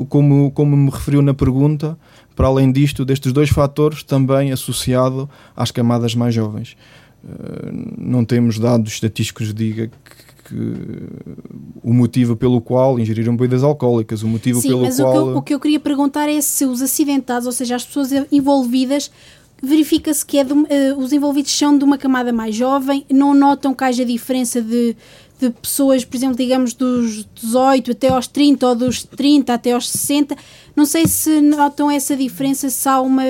como, 0.08 0.50
como 0.52 0.74
me 0.74 0.90
referiu 0.90 1.20
na 1.20 1.34
pergunta, 1.34 1.98
para 2.34 2.46
além 2.46 2.72
disto, 2.72 3.04
destes 3.04 3.34
dois 3.34 3.50
fatores, 3.50 4.02
também 4.02 4.50
associado 4.50 5.28
às 5.54 5.70
camadas 5.70 6.14
mais 6.14 6.34
jovens. 6.34 6.74
Uh, 7.22 7.94
não 7.98 8.24
temos 8.24 8.58
dados 8.58 8.94
estatísticos 8.94 9.48
que 9.48 9.52
diga 9.52 9.86
que, 9.88 10.33
que, 10.44 10.54
o 11.82 11.92
motivo 11.92 12.36
pelo 12.36 12.60
qual 12.60 12.98
ingeriram 12.98 13.36
bebidas 13.36 13.62
alcoólicas, 13.62 14.22
o 14.22 14.28
motivo 14.28 14.60
Sim, 14.60 14.68
pelo 14.68 14.82
mas 14.82 14.96
qual... 14.96 15.10
O 15.10 15.12
que, 15.12 15.18
eu, 15.18 15.36
o 15.36 15.42
que 15.42 15.54
eu 15.54 15.60
queria 15.60 15.80
perguntar 15.80 16.28
é 16.28 16.40
se 16.40 16.64
os 16.64 16.82
acidentados, 16.82 17.46
ou 17.46 17.52
seja, 17.52 17.76
as 17.76 17.84
pessoas 17.84 18.10
envolvidas 18.30 19.10
verifica-se 19.62 20.24
que 20.24 20.38
é 20.38 20.44
de, 20.44 20.52
uh, 20.52 20.66
os 20.98 21.12
envolvidos 21.12 21.56
são 21.56 21.76
de 21.76 21.84
uma 21.84 21.96
camada 21.96 22.32
mais 22.32 22.54
jovem, 22.54 23.04
não 23.10 23.34
notam 23.34 23.74
que 23.74 23.82
haja 23.82 24.04
diferença 24.04 24.60
de, 24.60 24.96
de 25.40 25.50
pessoas, 25.50 26.04
por 26.04 26.16
exemplo, 26.16 26.36
digamos 26.36 26.74
dos 26.74 27.26
18 27.34 27.92
até 27.92 28.08
aos 28.08 28.26
30 28.26 28.66
ou 28.66 28.74
dos 28.74 29.02
30 29.02 29.52
até 29.52 29.72
aos 29.72 29.90
60. 29.90 30.36
Não 30.76 30.86
sei 30.86 31.06
se 31.06 31.40
notam 31.40 31.90
essa 31.90 32.16
diferença, 32.16 32.70
se 32.70 32.88
há 32.88 33.00
uma, 33.00 33.22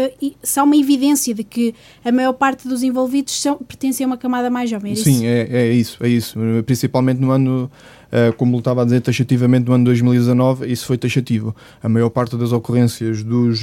se 0.43 0.59
há 0.59 0.63
uma 0.63 0.77
evidência 0.77 1.35
de 1.35 1.45
que 1.45 1.75
a 2.05 2.13
maior 2.13 2.33
parte 2.33 2.69
dos 2.69 2.83
envolvidos 2.83 3.41
são, 3.41 3.57
pertencem 3.57 4.05
a 4.05 4.07
uma 4.07 4.17
camada 4.17 4.51
mais 4.51 4.71
jovem. 4.71 4.93
É 4.93 4.97
Sim, 4.97 5.27
é, 5.27 5.49
é 5.51 5.73
isso, 5.73 6.03
é 6.03 6.09
isso. 6.09 6.39
Principalmente 6.65 7.21
no 7.21 7.31
ano, 7.31 7.71
uh, 8.13 8.33
como 8.35 8.59
estava 8.59 8.83
a 8.83 8.85
dizer, 8.85 9.01
taxativamente 9.01 9.67
no 9.67 9.75
ano 9.75 9.85
2019, 9.85 10.71
isso 10.71 10.87
foi 10.87 10.97
taxativo. 10.97 11.55
A 11.83 11.89
maior 11.89 12.11
parte 12.11 12.37
das 12.37 12.53
ocorrências 12.53 13.23
dos 13.23 13.61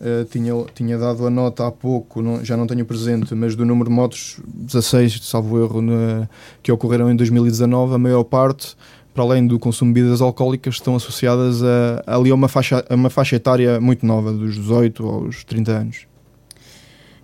Uh, 0.00 0.24
tinha, 0.24 0.54
tinha 0.74 0.96
dado 0.96 1.26
a 1.26 1.30
nota 1.30 1.66
há 1.66 1.70
pouco, 1.70 2.22
não, 2.22 2.42
já 2.42 2.56
não 2.56 2.66
tenho 2.66 2.86
presente, 2.86 3.34
mas 3.34 3.54
do 3.54 3.66
número 3.66 3.90
de 3.90 3.94
motos, 3.94 4.40
16, 4.46 5.20
salvo 5.26 5.62
erro, 5.62 5.82
na, 5.82 6.26
que 6.62 6.72
ocorreram 6.72 7.10
em 7.10 7.16
2019, 7.16 7.94
a 7.94 7.98
maior 7.98 8.24
parte, 8.24 8.74
para 9.12 9.22
além 9.22 9.46
do 9.46 9.58
consumo 9.58 9.92
de 9.92 10.00
bebidas 10.00 10.22
alcoólicas, 10.22 10.76
estão 10.76 10.96
associadas 10.96 11.62
a, 11.62 12.02
a 12.06 12.16
ali 12.16 12.30
a 12.30 12.34
uma 12.34 12.48
faixa, 12.48 12.82
a 12.88 12.94
uma 12.94 13.10
faixa 13.10 13.36
etária 13.36 13.78
muito 13.78 14.06
nova, 14.06 14.32
dos 14.32 14.54
18 14.54 15.06
aos 15.06 15.44
30 15.44 15.70
anos. 15.70 16.06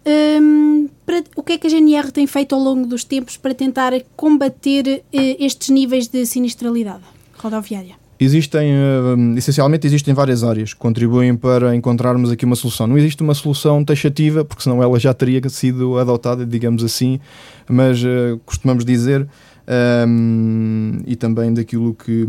Um, 0.07 0.89
para, 1.05 1.25
o 1.35 1.43
que 1.43 1.55
é 1.55 1.59
que 1.59 1.67
a 1.67 1.71
GNR 1.71 2.13
tem 2.13 2.27
feito 2.27 2.55
ao 2.55 2.61
longo 2.61 2.87
dos 2.87 3.05
tempos 3.05 3.37
para 3.37 3.55
tentar 3.55 3.93
combater 4.15 5.03
uh, 5.03 5.37
estes 5.41 5.71
níveis 5.71 6.09
de 6.09 6.27
sinistralidade 6.27 7.05
rodoviária? 7.39 8.06
Existem, 8.19 8.73
uh, 8.73 9.37
essencialmente, 9.37 9.87
existem 9.87 10.15
várias 10.15 10.43
áreas 10.43 10.73
que 10.73 10.81
contribuem 10.81 11.37
para 11.37 11.75
encontrarmos 11.77 12.31
aqui 12.31 12.45
uma 12.45 12.57
solução. 12.57 12.87
Não 12.87 12.97
existe 12.97 13.23
uma 13.23 13.35
solução 13.35 13.85
taxativa, 13.85 14.45
porque 14.45 14.63
senão 14.63 14.83
ela 14.83 14.99
já 14.99 15.13
teria 15.13 15.47
sido 15.49 15.99
adotada, 15.99 16.47
digamos 16.47 16.83
assim, 16.83 17.21
mas 17.69 18.03
uh, 18.03 18.41
costumamos 18.45 18.85
dizer, 18.85 19.29
um, 19.69 21.01
e 21.07 21.17
também 21.17 21.53
daquilo 21.53 21.93
que, 21.93 22.25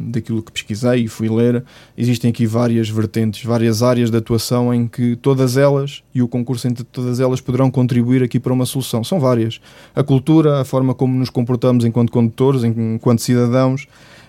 daquilo 0.00 0.42
que 0.42 0.52
pesquisei 0.52 1.04
e 1.04 1.08
fui 1.08 1.28
ler, 1.28 1.64
existem 1.96 2.30
aqui 2.30 2.44
várias 2.44 2.88
vertentes, 2.88 3.44
várias 3.44 3.82
áreas 3.82 4.10
de 4.10 4.16
atuação 4.16 4.74
em 4.74 4.88
que 4.88 5.16
todas 5.16 5.56
elas 5.56 6.02
e 6.14 6.20
o 6.20 6.28
concurso 6.28 6.66
entre 6.66 6.84
todas 6.84 7.20
elas 7.20 7.40
poderão 7.40 7.70
contribuir 7.70 8.22
aqui 8.22 8.40
para 8.40 8.52
uma 8.52 8.66
solução. 8.66 9.04
São 9.04 9.20
várias. 9.20 9.60
A 9.94 10.02
cultura, 10.02 10.60
a 10.60 10.64
forma 10.64 10.92
como 10.94 11.16
nos 11.16 11.30
comportamos 11.30 11.84
enquanto 11.84 12.10
condutores, 12.10 12.64
enquanto 12.64 13.20
cidadãos, 13.20 13.86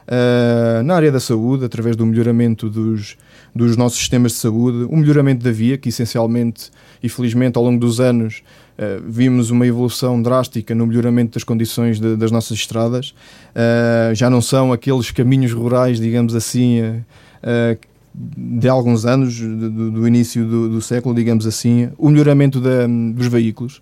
uh, 0.07 0.83
na 0.83 0.95
área 0.95 1.11
da 1.11 1.19
saúde, 1.19 1.65
através 1.65 1.95
do 1.95 2.05
melhoramento 2.05 2.69
dos, 2.69 3.17
dos 3.53 3.77
nossos 3.77 3.99
sistemas 3.99 4.33
de 4.33 4.37
saúde, 4.39 4.87
o 4.89 4.97
melhoramento 4.97 5.43
da 5.43 5.51
via, 5.51 5.77
que 5.77 5.89
essencialmente 5.89 6.71
e 7.01 7.09
felizmente 7.09 7.57
ao 7.57 7.63
longo 7.63 7.79
dos 7.79 7.99
anos 7.99 8.43
uh, 8.77 9.03
vimos 9.07 9.49
uma 9.49 9.65
evolução 9.65 10.21
drástica 10.21 10.73
no 10.73 10.87
melhoramento 10.87 11.33
das 11.33 11.43
condições 11.43 11.99
de, 11.99 12.15
das 12.15 12.31
nossas 12.31 12.57
estradas. 12.57 13.13
Uh, 13.51 14.13
já 14.13 14.29
não 14.29 14.41
são 14.41 14.71
aqueles 14.71 15.11
caminhos 15.11 15.51
rurais, 15.51 15.99
digamos 15.99 16.35
assim, 16.35 17.03
de 18.15 18.69
alguns 18.69 19.05
anos, 19.05 19.39
do, 19.39 19.91
do 19.91 20.07
início 20.07 20.45
do, 20.45 20.69
do, 20.69 20.81
século, 20.81 21.13
digamos 21.13 21.45
assim, 21.45 21.89
o 21.97 22.09
melhoramento 22.09 22.61
da, 22.61 22.87
dos 22.87 23.27
veículos 23.27 23.81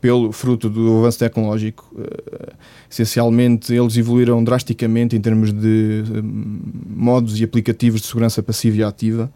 pelo 0.00 0.32
fruto 0.32 0.70
do 0.70 0.98
avanço 0.98 1.18
tecnológico. 1.18 1.86
Uh, 1.92 2.52
essencialmente, 2.90 3.72
eles 3.72 3.96
evoluíram 3.96 4.42
drasticamente 4.42 5.14
em 5.14 5.20
termos 5.20 5.52
de 5.52 6.02
uh, 6.08 6.22
modos 6.88 7.38
e 7.38 7.44
aplicativos 7.44 8.00
de 8.00 8.06
segurança 8.06 8.42
passiva 8.42 8.78
e 8.78 8.82
ativa. 8.82 9.30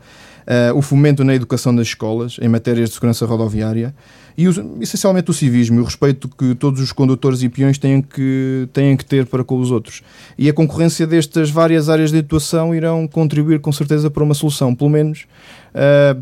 Uh, 0.47 0.77
o 0.77 0.83
fomento 0.83 1.25
na 1.25 1.35
educação 1.35 1.75
das 1.75 1.89
escolas 1.89 2.37
em 2.41 2.49
matérias 2.49 2.91
de 2.91 2.95
segurança 2.95 3.25
rodoviária 3.25 3.95
e 4.37 4.45
essencialmente 4.81 5.31
o 5.31 5.35
civismo 5.35 5.79
e 5.79 5.81
o 5.81 5.85
respeito 5.85 6.29
que 6.29 6.55
todos 6.55 6.83
os 6.83 6.93
condutores 6.93 7.43
e 7.43 7.49
peões 7.49 7.79
têm 7.79 8.03
que, 8.03 8.69
têm 8.73 8.95
que 8.95 9.05
ter 9.05 9.25
para 9.25 9.43
com 9.43 9.59
os 9.59 9.71
outros. 9.71 10.03
E 10.37 10.49
a 10.49 10.53
concorrência 10.53 11.07
destas 11.07 11.51
várias 11.51 11.89
áreas 11.89 12.11
de 12.11 12.19
atuação 12.19 12.75
irão 12.75 13.07
contribuir 13.09 13.61
com 13.61 13.73
certeza 13.73 14.11
para 14.11 14.23
uma 14.23 14.35
solução, 14.35 14.75
pelo 14.75 14.91
menos 14.91 15.27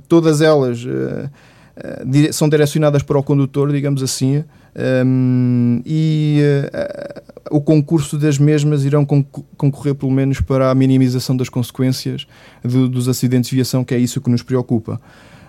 todas 0.09 0.41
elas 0.41 0.87
são 2.33 2.49
direcionadas 2.49 3.03
para 3.03 3.19
o 3.19 3.23
condutor, 3.23 3.73
digamos 3.73 4.03
assim, 4.03 4.45
um, 5.05 5.83
e 5.85 6.41
uh, 6.73 7.57
o 7.57 7.61
concurso 7.61 8.17
das 8.17 8.39
mesmas 8.39 8.85
irão 8.85 9.05
concorrer 9.05 9.95
pelo 9.95 10.11
menos 10.11 10.41
para 10.41 10.71
a 10.71 10.75
minimização 10.75 11.37
das 11.37 11.49
consequências 11.49 12.27
do, 12.63 12.89
dos 12.89 13.09
acidentes 13.09 13.51
de 13.51 13.57
viação, 13.57 13.85
que 13.85 13.95
é 13.95 13.99
isso 13.99 14.21
que 14.21 14.31
nos 14.31 14.43
preocupa. 14.43 15.01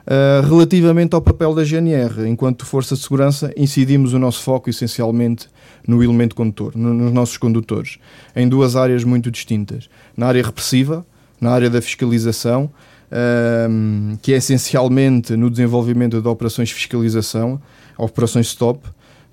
Uh, 0.06 0.46
relativamente 0.46 1.16
ao 1.16 1.22
papel 1.22 1.56
da 1.56 1.64
GNR, 1.64 2.28
enquanto 2.28 2.66
força 2.66 2.96
de 2.96 3.02
segurança, 3.02 3.54
incidimos 3.56 4.12
o 4.14 4.20
nosso 4.20 4.44
foco 4.44 4.70
essencialmente 4.70 5.48
no 5.88 6.04
elemento 6.04 6.36
condutor, 6.36 6.76
no, 6.76 6.94
nos 6.94 7.14
nossos 7.14 7.38
condutores, 7.38 8.00
em 8.36 8.50
duas 8.50 8.76
áreas 8.76 9.06
muito 9.06 9.32
distintas. 9.32 9.90
Na 10.18 10.28
área 10.28 10.44
repressiva, 10.44 11.06
na 11.40 11.52
área 11.52 11.70
da 11.70 11.82
fiscalização 11.82 12.70
um, 13.14 14.18
que 14.22 14.34
é 14.34 14.38
essencialmente 14.38 15.36
no 15.36 15.50
desenvolvimento 15.50 16.22
de 16.22 16.28
operações 16.28 16.70
de 16.70 16.76
fiscalização, 16.76 17.62
operações 17.98 18.48
stop, 18.48 18.88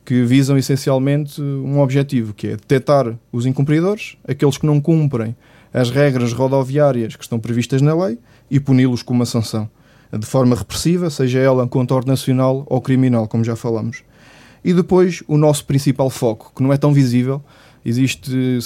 que 0.05 0.23
visam 0.25 0.59
essencialmente 0.59 1.41
um 1.41 1.81
objetivo, 1.81 2.35
que 2.35 2.49
é 2.49 2.51
detectar 2.51 3.17
os 3.33 3.47
incumpridores, 3.47 4.17
aqueles 4.27 4.59
que 4.59 4.67
não 4.67 4.81
cumprem 4.81 5.35
as 5.73 5.91
regras 5.91 6.33
rodoviárias 6.33 7.17
que 7.17 7.23
estão 7.23 7.39
previstas 7.39 7.81
na 7.81 7.95
lei 7.95 8.19
e 8.51 8.59
puni-los 8.59 9.03
com 9.03 9.15
uma 9.15 9.27
sanção, 9.27 9.71
de 10.13 10.27
forma 10.27 10.57
repressiva, 10.57 11.09
seja 11.09 11.39
ela 11.39 11.67
contorno 11.67 12.11
nacional 12.11 12.65
ou 12.67 12.81
criminal, 12.81 13.29
como 13.29 13.45
já 13.45 13.55
falamos. 13.55 14.03
E 14.65 14.75
depois 14.75 15.23
o 15.29 15.39
nosso 15.39 15.65
principal 15.65 16.11
foco, 16.11 16.53
que 16.55 16.63
não 16.63 16.73
é 16.73 16.77
tão 16.77 16.93
visível, 16.93 17.43
existe 17.85 18.59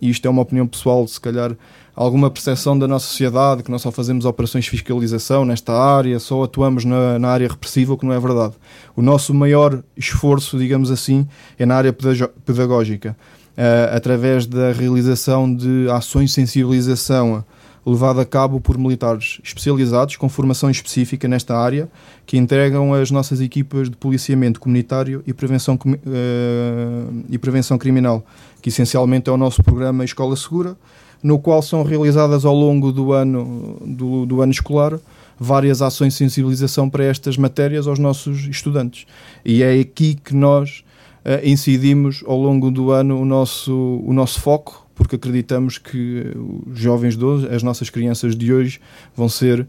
isto 0.00 0.26
é 0.26 0.30
uma 0.30 0.42
opinião 0.42 0.66
pessoal, 0.66 1.06
se 1.06 1.20
calhar 1.20 1.56
alguma 1.98 2.30
percepção 2.30 2.78
da 2.78 2.86
nossa 2.86 3.08
sociedade 3.08 3.64
que 3.64 3.70
nós 3.72 3.82
só 3.82 3.90
fazemos 3.90 4.24
operações 4.24 4.64
de 4.64 4.70
fiscalização 4.70 5.44
nesta 5.44 5.72
área, 5.72 6.20
só 6.20 6.44
atuamos 6.44 6.84
na, 6.84 7.18
na 7.18 7.28
área 7.28 7.48
repressiva, 7.48 7.92
o 7.92 7.98
que 7.98 8.06
não 8.06 8.12
é 8.12 8.20
verdade. 8.20 8.54
O 8.94 9.02
nosso 9.02 9.34
maior 9.34 9.82
esforço, 9.96 10.56
digamos 10.56 10.92
assim, 10.92 11.26
é 11.58 11.66
na 11.66 11.74
área 11.74 11.92
pedagógica, 11.92 13.16
uh, 13.56 13.96
através 13.96 14.46
da 14.46 14.70
realização 14.70 15.52
de 15.52 15.88
ações 15.90 16.30
de 16.30 16.36
sensibilização 16.36 17.44
levada 17.84 18.22
a 18.22 18.24
cabo 18.24 18.60
por 18.60 18.78
militares 18.78 19.40
especializados 19.42 20.14
com 20.16 20.28
formação 20.28 20.70
específica 20.70 21.26
nesta 21.26 21.56
área, 21.56 21.88
que 22.24 22.36
entregam 22.36 22.94
as 22.94 23.10
nossas 23.10 23.40
equipas 23.40 23.90
de 23.90 23.96
policiamento 23.96 24.60
comunitário 24.60 25.22
e 25.26 25.32
prevenção, 25.32 25.74
uh, 25.74 27.24
e 27.28 27.36
prevenção 27.38 27.76
criminal, 27.76 28.24
que 28.62 28.68
essencialmente 28.68 29.28
é 29.28 29.32
o 29.32 29.36
nosso 29.36 29.64
programa 29.64 30.04
Escola 30.04 30.36
Segura, 30.36 30.76
no 31.22 31.38
qual 31.38 31.62
são 31.62 31.82
realizadas 31.82 32.44
ao 32.44 32.54
longo 32.54 32.92
do 32.92 33.12
ano, 33.12 33.78
do, 33.84 34.26
do 34.26 34.42
ano 34.42 34.52
escolar 34.52 34.98
várias 35.38 35.80
ações 35.80 36.14
de 36.14 36.18
sensibilização 36.18 36.90
para 36.90 37.04
estas 37.04 37.36
matérias 37.36 37.86
aos 37.86 37.98
nossos 37.98 38.46
estudantes. 38.46 39.06
E 39.44 39.62
é 39.62 39.78
aqui 39.78 40.14
que 40.14 40.34
nós 40.34 40.82
uh, 41.24 41.46
incidimos 41.46 42.24
ao 42.26 42.38
longo 42.40 42.70
do 42.70 42.90
ano 42.90 43.20
o 43.20 43.24
nosso, 43.24 44.02
o 44.04 44.12
nosso 44.12 44.40
foco, 44.40 44.86
porque 44.94 45.14
acreditamos 45.14 45.78
que 45.78 46.32
os 46.66 46.78
jovens 46.78 47.16
de 47.16 47.24
hoje, 47.24 47.54
as 47.54 47.62
nossas 47.62 47.88
crianças 47.88 48.34
de 48.34 48.52
hoje, 48.52 48.80
vão 49.14 49.28
ser 49.28 49.60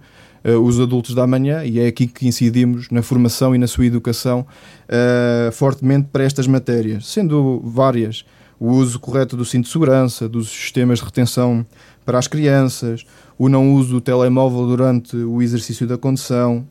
uh, 0.43 0.59
os 0.59 0.79
adultos 0.79 1.13
da 1.13 1.27
manhã 1.27 1.63
e 1.63 1.79
é 1.79 1.87
aqui 1.87 2.07
que 2.07 2.27
incidimos 2.27 2.89
na 2.89 3.03
formação 3.03 3.53
e 3.53 3.57
na 3.59 3.67
sua 3.67 3.85
educação 3.85 4.45
uh, 4.87 5.51
fortemente 5.51 6.07
para 6.11 6.23
estas 6.23 6.47
matérias, 6.47 7.05
sendo 7.07 7.61
várias 7.63 8.25
o 8.59 8.71
uso 8.71 8.99
correto 8.99 9.37
do 9.37 9.45
cinto 9.45 9.65
de 9.65 9.71
segurança, 9.71 10.27
dos 10.27 10.49
sistemas 10.49 10.99
de 10.99 11.05
retenção 11.05 11.65
para 12.05 12.19
as 12.19 12.27
crianças, 12.27 13.05
o 13.37 13.47
não 13.47 13.73
uso 13.73 13.93
do 13.93 14.01
telemóvel 14.01 14.67
durante 14.67 15.15
o 15.15 15.41
exercício 15.41 15.87
da 15.87 15.97
condução. 15.97 16.67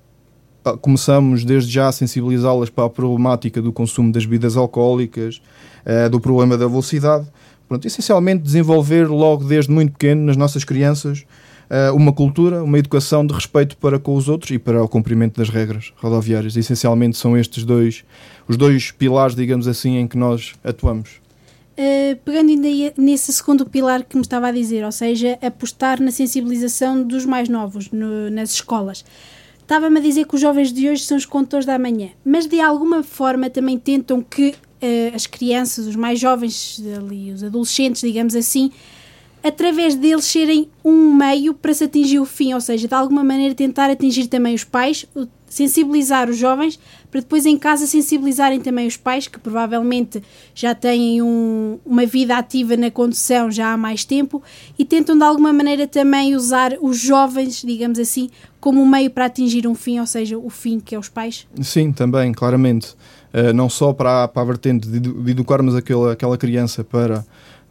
Ah, 0.64 0.76
começamos 0.76 1.44
desde 1.44 1.72
já 1.72 1.88
a 1.88 1.92
sensibilizá-las 1.92 2.68
para 2.68 2.84
a 2.84 2.90
problemática 2.90 3.62
do 3.62 3.72
consumo 3.72 4.12
das 4.12 4.26
bebidas 4.26 4.56
alcoólicas, 4.56 5.40
eh, 5.84 6.08
do 6.08 6.20
problema 6.20 6.58
da 6.58 6.66
velocidade. 6.66 7.26
Pronto, 7.66 7.86
essencialmente 7.86 8.42
desenvolver 8.42 9.08
logo 9.08 9.44
desde 9.44 9.70
muito 9.70 9.92
pequeno 9.92 10.24
nas 10.24 10.36
nossas 10.36 10.64
crianças 10.64 11.24
eh, 11.70 11.90
uma 11.90 12.12
cultura, 12.12 12.62
uma 12.62 12.78
educação 12.78 13.26
de 13.26 13.32
respeito 13.32 13.76
para 13.76 13.98
com 13.98 14.14
os 14.14 14.28
outros 14.28 14.50
e 14.50 14.58
para 14.58 14.82
o 14.82 14.88
cumprimento 14.88 15.38
das 15.38 15.48
regras 15.48 15.92
rodoviárias. 15.96 16.56
Essencialmente 16.56 17.16
são 17.16 17.36
estes 17.36 17.64
dois 17.64 18.04
os 18.48 18.56
dois 18.56 18.90
pilares, 18.90 19.36
digamos 19.36 19.68
assim, 19.68 19.98
em 19.98 20.06
que 20.06 20.16
nós 20.16 20.54
atuamos. 20.64 21.27
Uh, 21.78 22.16
pegando 22.24 22.50
ainda 22.50 22.92
nesse 22.98 23.32
segundo 23.32 23.64
pilar 23.64 24.02
que 24.02 24.16
me 24.16 24.22
estava 24.22 24.48
a 24.48 24.52
dizer, 24.52 24.84
ou 24.84 24.90
seja, 24.90 25.38
apostar 25.40 26.02
na 26.02 26.10
sensibilização 26.10 27.04
dos 27.04 27.24
mais 27.24 27.48
novos 27.48 27.92
no, 27.92 28.28
nas 28.30 28.50
escolas. 28.50 29.04
Estava-me 29.60 30.00
a 30.00 30.02
dizer 30.02 30.26
que 30.26 30.34
os 30.34 30.40
jovens 30.40 30.72
de 30.72 30.88
hoje 30.88 31.04
são 31.04 31.16
os 31.16 31.24
condutores 31.24 31.64
da 31.64 31.78
manhã, 31.78 32.08
mas 32.24 32.46
de 32.46 32.60
alguma 32.60 33.04
forma 33.04 33.48
também 33.48 33.78
tentam 33.78 34.20
que 34.20 34.48
uh, 34.48 35.14
as 35.14 35.28
crianças, 35.28 35.86
os 35.86 35.94
mais 35.94 36.18
jovens 36.18 36.82
ali, 36.96 37.30
os 37.30 37.44
adolescentes, 37.44 38.00
digamos 38.00 38.34
assim, 38.34 38.72
através 39.40 39.94
deles 39.94 40.24
serem 40.24 40.68
um 40.84 41.14
meio 41.14 41.54
para 41.54 41.72
se 41.72 41.84
atingir 41.84 42.18
o 42.18 42.24
fim, 42.24 42.54
ou 42.54 42.60
seja, 42.60 42.88
de 42.88 42.94
alguma 42.94 43.22
maneira 43.22 43.54
tentar 43.54 43.88
atingir 43.88 44.26
também 44.26 44.52
os 44.52 44.64
pais, 44.64 45.06
sensibilizar 45.48 46.28
os 46.28 46.36
jovens, 46.36 46.78
para 47.10 47.20
depois 47.20 47.46
em 47.46 47.56
casa 47.56 47.86
sensibilizarem 47.86 48.60
também 48.60 48.86
os 48.86 48.96
pais, 48.96 49.26
que 49.26 49.38
provavelmente 49.38 50.22
já 50.54 50.74
têm 50.74 51.22
um, 51.22 51.78
uma 51.84 52.04
vida 52.04 52.36
ativa 52.36 52.76
na 52.76 52.90
condução 52.90 53.50
já 53.50 53.72
há 53.72 53.76
mais 53.76 54.04
tempo 54.04 54.42
e 54.78 54.84
tentam 54.84 55.16
de 55.16 55.24
alguma 55.24 55.52
maneira 55.52 55.86
também 55.86 56.36
usar 56.36 56.76
os 56.80 56.98
jovens, 56.98 57.62
digamos 57.64 57.98
assim, 57.98 58.28
como 58.60 58.82
um 58.82 58.86
meio 58.86 59.10
para 59.10 59.26
atingir 59.26 59.66
um 59.66 59.74
fim, 59.74 60.00
ou 60.00 60.06
seja, 60.06 60.36
o 60.36 60.50
fim 60.50 60.80
que 60.80 60.94
é 60.94 60.98
os 60.98 61.08
pais? 61.08 61.46
Sim, 61.62 61.92
também, 61.92 62.32
claramente. 62.32 62.94
Uh, 63.32 63.52
não 63.54 63.68
só 63.68 63.92
para, 63.92 64.26
para 64.26 64.42
a 64.42 64.44
vertente 64.44 64.88
de, 64.88 65.00
de 65.00 65.30
educarmos 65.30 65.74
aquela, 65.74 66.12
aquela 66.12 66.38
criança 66.38 66.82
para 66.82 67.24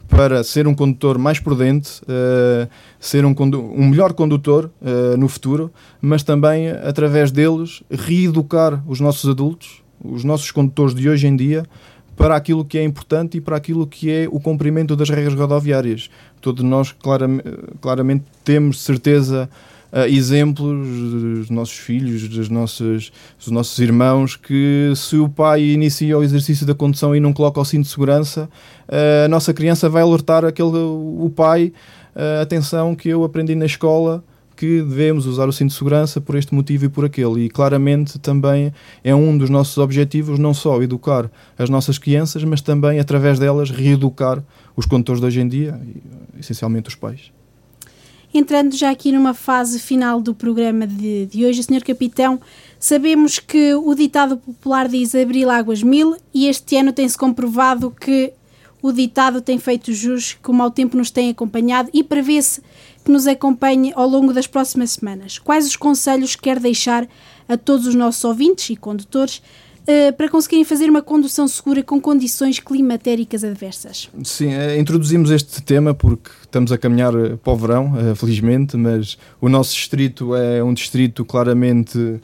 para 0.07 0.43
ser 0.43 0.67
um 0.67 0.73
condutor 0.73 1.17
mais 1.17 1.39
prudente, 1.39 2.01
uh, 2.03 2.67
ser 2.99 3.25
um, 3.25 3.35
um, 3.39 3.87
melhor 3.87 4.13
condutor 4.13 4.71
uh, 4.81 5.17
no 5.17 5.27
futuro, 5.27 5.71
mas 6.01 6.23
também, 6.23 6.69
através 6.69 7.31
deles, 7.31 7.83
reeducar 7.89 8.83
os 8.87 8.99
nossos 8.99 9.29
adultos, 9.29 9.83
os 10.03 10.23
nossos 10.23 10.51
condutores 10.51 10.95
de 10.95 11.09
hoje 11.09 11.27
em 11.27 11.35
dia, 11.35 11.65
para 12.15 12.35
aquilo 12.35 12.65
que 12.65 12.77
é 12.77 12.83
importante 12.83 13.37
e 13.37 13.41
para 13.41 13.57
aquilo 13.57 13.85
que 13.85 14.09
é 14.09 14.27
o 14.31 14.39
cumprimento 14.39 14.95
das 14.95 15.09
regras 15.09 15.35
rodoviárias. 15.35 16.09
Todos 16.41 16.63
nós, 16.63 16.91
claramente, 16.91 17.49
claramente 17.79 18.23
temos 18.43 18.81
certeza 18.81 19.47
uh, 19.91 20.05
exemplos 20.07 20.87
dos 20.87 21.49
nossos 21.49 21.77
filhos, 21.77 22.27
dos 22.27 22.49
nossos, 22.49 23.11
dos 23.37 23.47
nossos 23.49 23.77
irmãos, 23.79 24.35
que 24.35 24.91
se 24.95 25.17
o 25.17 25.29
pai 25.29 25.63
inicia 25.63 26.17
o 26.17 26.23
exercício 26.23 26.65
da 26.65 26.73
condução 26.73 27.15
e 27.15 27.19
não 27.19 27.33
coloca 27.33 27.59
o 27.59 27.65
cinto 27.65 27.83
de 27.83 27.89
segurança, 27.89 28.49
uh, 28.87 29.25
a 29.25 29.27
nossa 29.27 29.53
criança 29.53 29.89
vai 29.89 30.01
alertar 30.01 30.45
aquele, 30.45 30.77
o 30.77 31.31
pai, 31.35 31.73
uh, 32.15 32.41
atenção 32.41 32.95
que 32.95 33.09
eu 33.09 33.23
aprendi 33.23 33.55
na 33.55 33.65
escola 33.65 34.23
que 34.57 34.81
devemos 34.81 35.27
usar 35.27 35.47
o 35.47 35.53
cinto 35.53 35.69
de 35.69 35.75
segurança 35.75 36.19
por 36.19 36.35
este 36.35 36.53
motivo 36.53 36.85
e 36.85 36.89
por 36.89 37.05
aquele. 37.05 37.45
E 37.45 37.49
claramente 37.49 38.17
também 38.17 38.73
é 39.03 39.13
um 39.13 39.37
dos 39.37 39.51
nossos 39.51 39.77
objetivos, 39.77 40.39
não 40.39 40.53
só 40.53 40.81
educar 40.81 41.29
as 41.57 41.69
nossas 41.69 41.99
crianças, 41.99 42.43
mas 42.43 42.59
também, 42.59 42.99
através 42.99 43.37
delas, 43.37 43.69
reeducar 43.69 44.43
os 44.75 44.87
condutores 44.87 45.21
de 45.21 45.27
hoje 45.27 45.41
em 45.41 45.47
dia, 45.47 45.79
e, 45.85 46.39
essencialmente 46.39 46.89
os 46.89 46.95
pais. 46.95 47.36
Entrando 48.37 48.75
já 48.75 48.91
aqui 48.91 49.11
numa 49.11 49.33
fase 49.33 49.79
final 49.79 50.21
do 50.21 50.31
programa 50.31 50.85
de, 50.85 51.25
de 51.25 51.43
hoje, 51.43 51.63
Sr. 51.63 51.83
Capitão, 51.83 52.39
sabemos 52.79 53.39
que 53.39 53.73
o 53.73 53.95
ditado 53.95 54.37
popular 54.37 54.87
diz 54.87 55.15
abril 55.15 55.49
águas 55.49 55.81
mil 55.81 56.15
e 56.31 56.45
este 56.45 56.77
ano 56.77 56.93
tem-se 56.93 57.17
comprovado 57.17 57.89
que 57.89 58.31
o 58.79 58.91
ditado 58.91 59.41
tem 59.41 59.57
feito 59.57 59.91
jus, 59.91 60.33
que 60.33 60.51
o 60.51 60.53
mau 60.53 60.69
tempo 60.69 60.95
nos 60.95 61.09
tem 61.09 61.31
acompanhado 61.31 61.89
e 61.91 62.03
prevê-se 62.03 62.61
que 63.03 63.09
nos 63.09 63.25
acompanhe 63.25 63.91
ao 63.95 64.07
longo 64.07 64.31
das 64.31 64.45
próximas 64.45 64.91
semanas. 64.91 65.39
Quais 65.39 65.65
os 65.65 65.75
conselhos 65.75 66.35
quer 66.35 66.59
deixar 66.59 67.07
a 67.49 67.57
todos 67.57 67.87
os 67.87 67.95
nossos 67.95 68.23
ouvintes 68.23 68.69
e 68.69 68.75
condutores 68.75 69.41
uh, 69.87 70.13
para 70.13 70.29
conseguirem 70.29 70.65
fazer 70.65 70.89
uma 70.89 71.01
condução 71.01 71.47
segura 71.47 71.81
com 71.81 71.99
condições 71.99 72.59
climatéricas 72.59 73.43
adversas. 73.43 74.09
Sim, 74.23 74.55
uh, 74.55 74.77
introduzimos 74.77 75.31
este 75.31 75.61
tema 75.61 75.93
porque 75.93 76.29
estamos 76.41 76.71
a 76.71 76.77
caminhar 76.77 77.13
eh, 77.13 77.35
para 77.35 77.53
o 77.53 77.55
verão, 77.55 78.15
felizmente, 78.15 78.77
mas 78.77 79.17
o 79.39 79.49
nosso 79.49 79.73
distrito 79.73 80.35
é 80.35 80.63
um 80.63 80.73
distrito 80.73 81.25
claramente 81.25 82.19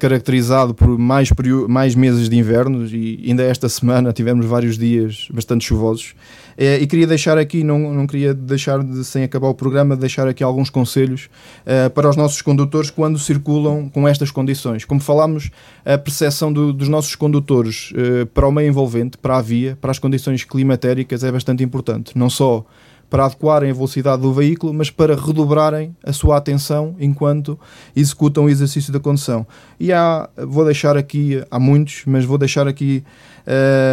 caracterizado 0.00 0.74
por 0.74 0.96
mais, 0.98 1.28
mais 1.68 1.94
meses 1.94 2.28
de 2.28 2.36
inverno 2.36 2.86
e 2.86 3.26
ainda 3.28 3.42
esta 3.42 3.68
semana 3.68 4.12
tivemos 4.12 4.46
vários 4.46 4.78
dias 4.78 5.28
bastante 5.30 5.64
chuvosos. 5.64 6.14
É, 6.56 6.78
e 6.78 6.86
queria 6.86 7.06
deixar 7.06 7.36
aqui, 7.36 7.62
não, 7.62 7.92
não 7.92 8.06
queria 8.06 8.32
deixar 8.32 8.82
de, 8.82 9.04
sem 9.04 9.22
acabar 9.22 9.48
o 9.48 9.54
programa, 9.54 9.94
deixar 9.94 10.26
aqui 10.26 10.42
alguns 10.42 10.70
conselhos 10.70 11.28
uh, 11.66 11.90
para 11.90 12.08
os 12.08 12.16
nossos 12.16 12.40
condutores 12.40 12.88
quando 12.88 13.18
circulam 13.18 13.90
com 13.90 14.08
estas 14.08 14.30
condições. 14.30 14.84
Como 14.84 14.98
falámos, 14.98 15.50
a 15.84 15.98
percepção 15.98 16.50
do, 16.50 16.72
dos 16.72 16.88
nossos 16.88 17.14
condutores 17.14 17.92
para 18.32 18.48
o 18.48 18.52
meio 18.52 18.68
envolvente, 18.68 19.18
para 19.18 19.36
a 19.36 19.42
via, 19.42 19.76
para 19.80 19.90
as 19.90 19.98
condições 19.98 20.44
climatéricas 20.44 21.22
é 21.22 21.30
bastante 21.30 21.62
importante. 21.62 22.16
Não 22.16 22.30
só 22.30 22.64
para 23.08 23.26
adequarem 23.26 23.70
a 23.70 23.74
velocidade 23.74 24.22
do 24.22 24.32
veículo, 24.32 24.74
mas 24.74 24.90
para 24.90 25.14
redobrarem 25.14 25.94
a 26.02 26.12
sua 26.12 26.36
atenção 26.36 26.94
enquanto 26.98 27.58
executam 27.94 28.44
o 28.44 28.48
exercício 28.48 28.92
da 28.92 29.00
condução. 29.00 29.46
E 29.78 29.92
há, 29.92 30.28
vou 30.36 30.64
deixar 30.64 30.96
aqui, 30.96 31.42
há 31.50 31.58
muitos, 31.58 32.02
mas 32.06 32.24
vou 32.24 32.38
deixar 32.38 32.66
aqui 32.66 33.04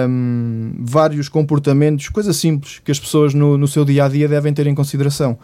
um, 0.10 0.73
vários 0.80 1.30
comportamentos, 1.30 2.10
coisas 2.10 2.36
simples 2.38 2.80
que 2.84 2.91
as 2.91 2.99
pessoas 2.99 3.34
no, 3.34 3.58
no 3.58 3.67
seu 3.67 3.86
dia 3.86 4.06
a 4.06 4.10
dia 4.10 4.28
devem 4.28 4.54
ter 4.54 4.67
em 4.67 4.76
consideração. 4.76 5.38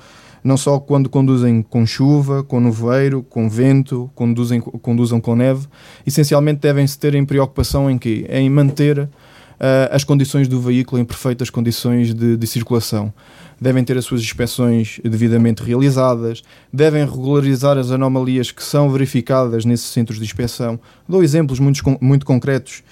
Não 0.43 0.55
só 0.55 0.79
quando 0.79 1.09
conduzem 1.09 1.61
com 1.61 1.85
chuva, 1.85 2.43
com 2.43 2.59
nevoeiro, 2.61 3.23
com 3.23 3.49
vento, 3.49 4.09
conduzem, 4.15 4.61
conduzam 4.61 5.19
com 5.19 5.35
neve, 5.35 5.67
essencialmente 6.07 6.61
devem-se 6.61 6.97
ter 6.97 7.13
em 7.13 7.25
preocupação 7.25 7.91
em 7.91 7.97
que 7.97 8.25
Em 8.29 8.49
manter 8.49 9.09
as 9.91 10.03
condições 10.03 10.47
do 10.47 10.59
veículo 10.61 11.01
em 11.01 11.05
perfeitas 11.05 11.49
condições 11.49 12.13
de, 12.13 12.37
de, 12.37 12.47
circulação. 12.47 13.13
Devem 13.59 13.83
ter 13.83 13.97
as 13.97 14.05
suas 14.05 14.21
inspeções 14.21 15.01
devidamente 15.03 15.61
realizadas, 15.61 16.41
devem 16.71 17.05
regularizar 17.05 17.77
as 17.77 17.91
anomalias 17.91 18.51
que 18.51 18.63
são 18.63 18.89
verificadas 18.89 19.65
nesses 19.65 19.87
centros 19.87 20.17
de 20.17 20.23
inspeção. 20.23 20.79
Dou 21.07 21.21
exemplos 21.21 21.59
muito, 21.59 21.81
muito 21.99 22.25
concretos 22.25 22.83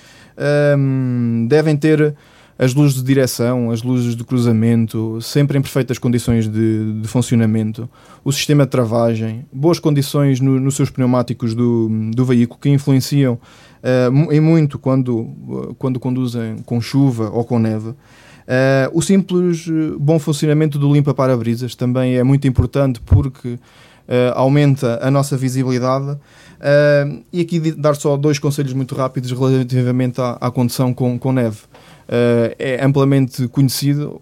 um, 0.78 1.48
devem 1.50 1.76
ter 1.76 2.16
as 2.60 2.74
luzes 2.74 2.98
de 2.98 3.04
direção, 3.04 3.70
as 3.70 3.84
luzes 3.84 4.16
de 4.16 4.24
cruzamento, 4.24 5.20
sempre 5.22 5.58
em 5.58 5.62
perfeitas 5.62 6.00
condições 6.00 6.48
de, 6.48 7.02
de 7.02 7.08
funcionamento, 7.08 7.88
o 8.24 8.32
sistema 8.32 8.66
de 8.66 8.72
travagem, 8.72 9.46
boas 9.54 9.80
condições 9.80 10.40
no, 10.40 10.60
nos 10.60 10.76
seus 10.76 10.90
pneumáticos 10.90 11.54
do, 11.54 11.88
do 12.12 12.26
veículo 12.26 12.60
que 12.60 12.70
influenciam 12.70 13.40
uh, 13.84 14.32
em 14.32 14.40
muito 14.40 14.80
quando, 14.80 15.76
quando 15.78 16.00
conduzem 16.00 16.58
com 16.66 16.82
chuva 16.82 17.30
ou 17.30 17.44
com 17.44 17.60
neve. 17.60 17.90
Uh, 17.90 18.88
o 18.94 19.02
simples 19.02 19.68
bom 20.00 20.18
funcionamento 20.18 20.80
do 20.80 20.92
limpa-para-brisas 20.94 21.76
também 21.76 22.16
é 22.16 22.24
muito 22.24 22.48
importante 22.48 23.02
porque 23.02 23.60
uh, 24.08 24.34
aumenta 24.36 25.00
a 25.02 25.12
nossa 25.12 25.36
visibilidade. 25.36 26.12
Uh, 26.58 27.24
e 27.32 27.42
aqui 27.42 27.72
dar 27.72 27.96
só 27.96 28.18
dois 28.18 28.40
conselhos 28.40 28.74
muito 28.74 28.96
rápidos 28.96 29.32
relativamente 29.32 30.20
à, 30.20 30.38
à 30.40 30.50
condução 30.50 30.94
com, 30.94 31.20
com 31.20 31.32
neve. 31.32 31.60
Uh, 32.08 32.56
é 32.58 32.84
amplamente 32.84 33.50
conhecido, 33.50 34.18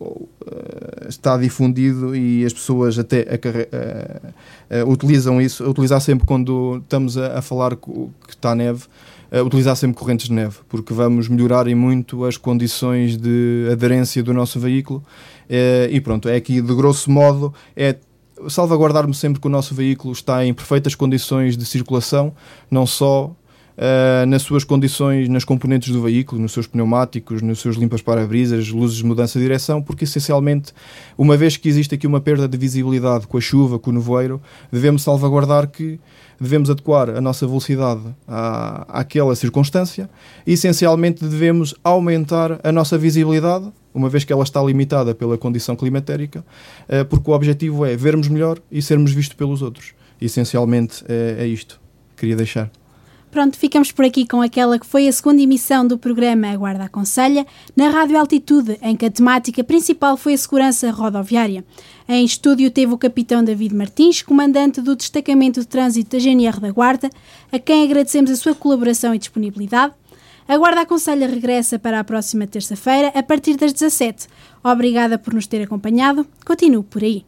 está 1.07 1.37
difundido 1.37 2.15
e 2.15 2.43
as 2.43 2.51
pessoas 2.51 2.97
até 2.97 3.21
uh, 3.21 4.89
utilizam 4.89 5.39
isso, 5.39 5.63
utilizar 5.69 6.01
sempre 6.01 6.25
quando 6.25 6.79
estamos 6.83 7.15
a, 7.15 7.37
a 7.37 7.41
falar 7.43 7.75
que 7.75 8.09
está 8.27 8.55
neve, 8.55 8.85
utilizar 9.45 9.75
sempre 9.75 9.97
correntes 9.97 10.27
de 10.27 10.33
neve, 10.33 10.57
porque 10.69 10.93
vamos 10.93 11.27
melhorar 11.27 11.67
em 11.67 11.75
muito 11.75 12.25
as 12.25 12.37
condições 12.37 13.17
de 13.17 13.67
aderência 13.71 14.21
do 14.23 14.33
nosso 14.33 14.59
veículo. 14.59 15.03
E 15.89 15.99
pronto, 16.01 16.29
é 16.29 16.35
aqui 16.35 16.61
de 16.61 16.75
grosso 16.75 17.11
modo 17.11 17.53
é 17.75 17.95
salvaguardarmos 18.47 19.17
sempre 19.17 19.39
que 19.39 19.47
o 19.47 19.49
nosso 19.49 19.73
veículo 19.73 20.13
está 20.13 20.45
em 20.45 20.53
perfeitas 20.53 20.93
condições 20.93 21.55
de 21.55 21.65
circulação, 21.65 22.33
não 22.69 22.85
só 22.85 23.33
uh, 23.77 24.25
nas 24.25 24.41
suas 24.41 24.63
condições, 24.63 25.29
nas 25.29 25.43
componentes 25.43 25.91
do 25.91 26.01
veículo, 26.01 26.41
nos 26.41 26.51
seus 26.51 26.67
pneumáticos, 26.67 27.41
nos 27.41 27.59
seus 27.59 27.75
limpas 27.75 28.01
para-brisas, 28.01 28.69
luzes 28.69 28.97
de 28.97 29.05
mudança 29.05 29.37
de 29.39 29.45
direção, 29.45 29.81
porque 29.81 30.03
essencialmente, 30.03 30.73
uma 31.17 31.37
vez 31.37 31.57
que 31.57 31.69
existe 31.69 31.95
aqui 31.95 32.07
uma 32.07 32.21
perda 32.21 32.47
de 32.47 32.57
visibilidade 32.57 33.27
com 33.27 33.37
a 33.37 33.41
chuva, 33.41 33.79
com 33.79 33.91
o 33.91 33.93
nevoeiro, 33.93 34.41
devemos 34.71 35.03
salvaguardar 35.03 35.67
que 35.67 35.99
devemos 36.39 36.69
adequar 36.69 37.09
a 37.09 37.21
nossa 37.21 37.47
velocidade 37.47 38.01
à, 38.27 38.99
àquela 38.99 39.35
circunstância 39.35 40.09
e 40.45 40.53
essencialmente 40.53 41.25
devemos 41.25 41.73
aumentar 41.83 42.59
a 42.63 42.71
nossa 42.71 42.97
visibilidade, 42.97 43.71
uma 43.93 44.09
vez 44.09 44.23
que 44.23 44.33
ela 44.33 44.43
está 44.43 44.61
limitada 44.61 45.15
pela 45.15 45.37
condição 45.37 45.75
climatérica, 45.75 46.45
eh, 46.89 47.05
porque 47.05 47.29
o 47.29 47.33
objetivo 47.33 47.85
é 47.85 47.95
vermos 47.95 48.27
melhor 48.27 48.59
e 48.69 48.81
sermos 48.81 49.13
vistos 49.13 49.37
pelos 49.37 49.61
outros. 49.61 49.93
Essencialmente 50.19 51.03
é, 51.07 51.37
é 51.39 51.47
isto. 51.47 51.79
Queria 52.17 52.35
deixar. 52.35 52.69
Pronto, 53.35 53.57
ficamos 53.57 53.91
por 53.91 54.05
aqui 54.05 54.25
com 54.25 54.41
aquela 54.41 54.79
que 54.79 54.85
foi 54.85 55.09
a 55.09 55.11
segunda 55.11 55.41
emissão 55.41 55.85
do 55.85 55.97
programa 55.97 56.47
A 56.47 56.55
Guarda 56.55 56.85
Aconselha, 56.85 57.45
na 57.75 57.89
Rádio 57.89 58.17
Altitude, 58.17 58.79
em 58.81 58.95
que 58.95 59.05
a 59.05 59.11
temática 59.11 59.61
principal 59.61 60.15
foi 60.15 60.35
a 60.35 60.37
segurança 60.37 60.89
rodoviária. 60.89 61.65
Em 62.07 62.23
estúdio 62.23 62.71
teve 62.71 62.93
o 62.93 62.97
capitão 62.97 63.43
David 63.43 63.75
Martins, 63.75 64.21
comandante 64.21 64.79
do 64.79 64.95
Destacamento 64.95 65.59
de 65.59 65.67
Trânsito 65.67 66.15
da 66.15 66.23
GNR 66.23 66.61
da 66.61 66.71
Guarda, 66.71 67.09
a 67.51 67.59
quem 67.59 67.83
agradecemos 67.83 68.31
a 68.31 68.37
sua 68.37 68.55
colaboração 68.55 69.13
e 69.13 69.19
disponibilidade. 69.19 69.93
A 70.47 70.57
Guarda 70.57 70.83
Aconselha 70.83 71.27
regressa 71.27 71.77
para 71.77 71.99
a 71.99 72.05
próxima 72.05 72.47
terça-feira, 72.47 73.09
a 73.09 73.21
partir 73.21 73.57
das 73.57 73.73
17. 73.73 74.29
Obrigada 74.63 75.19
por 75.19 75.33
nos 75.33 75.45
ter 75.45 75.61
acompanhado. 75.61 76.25
Continuo 76.45 76.85
por 76.85 77.03
aí. 77.03 77.25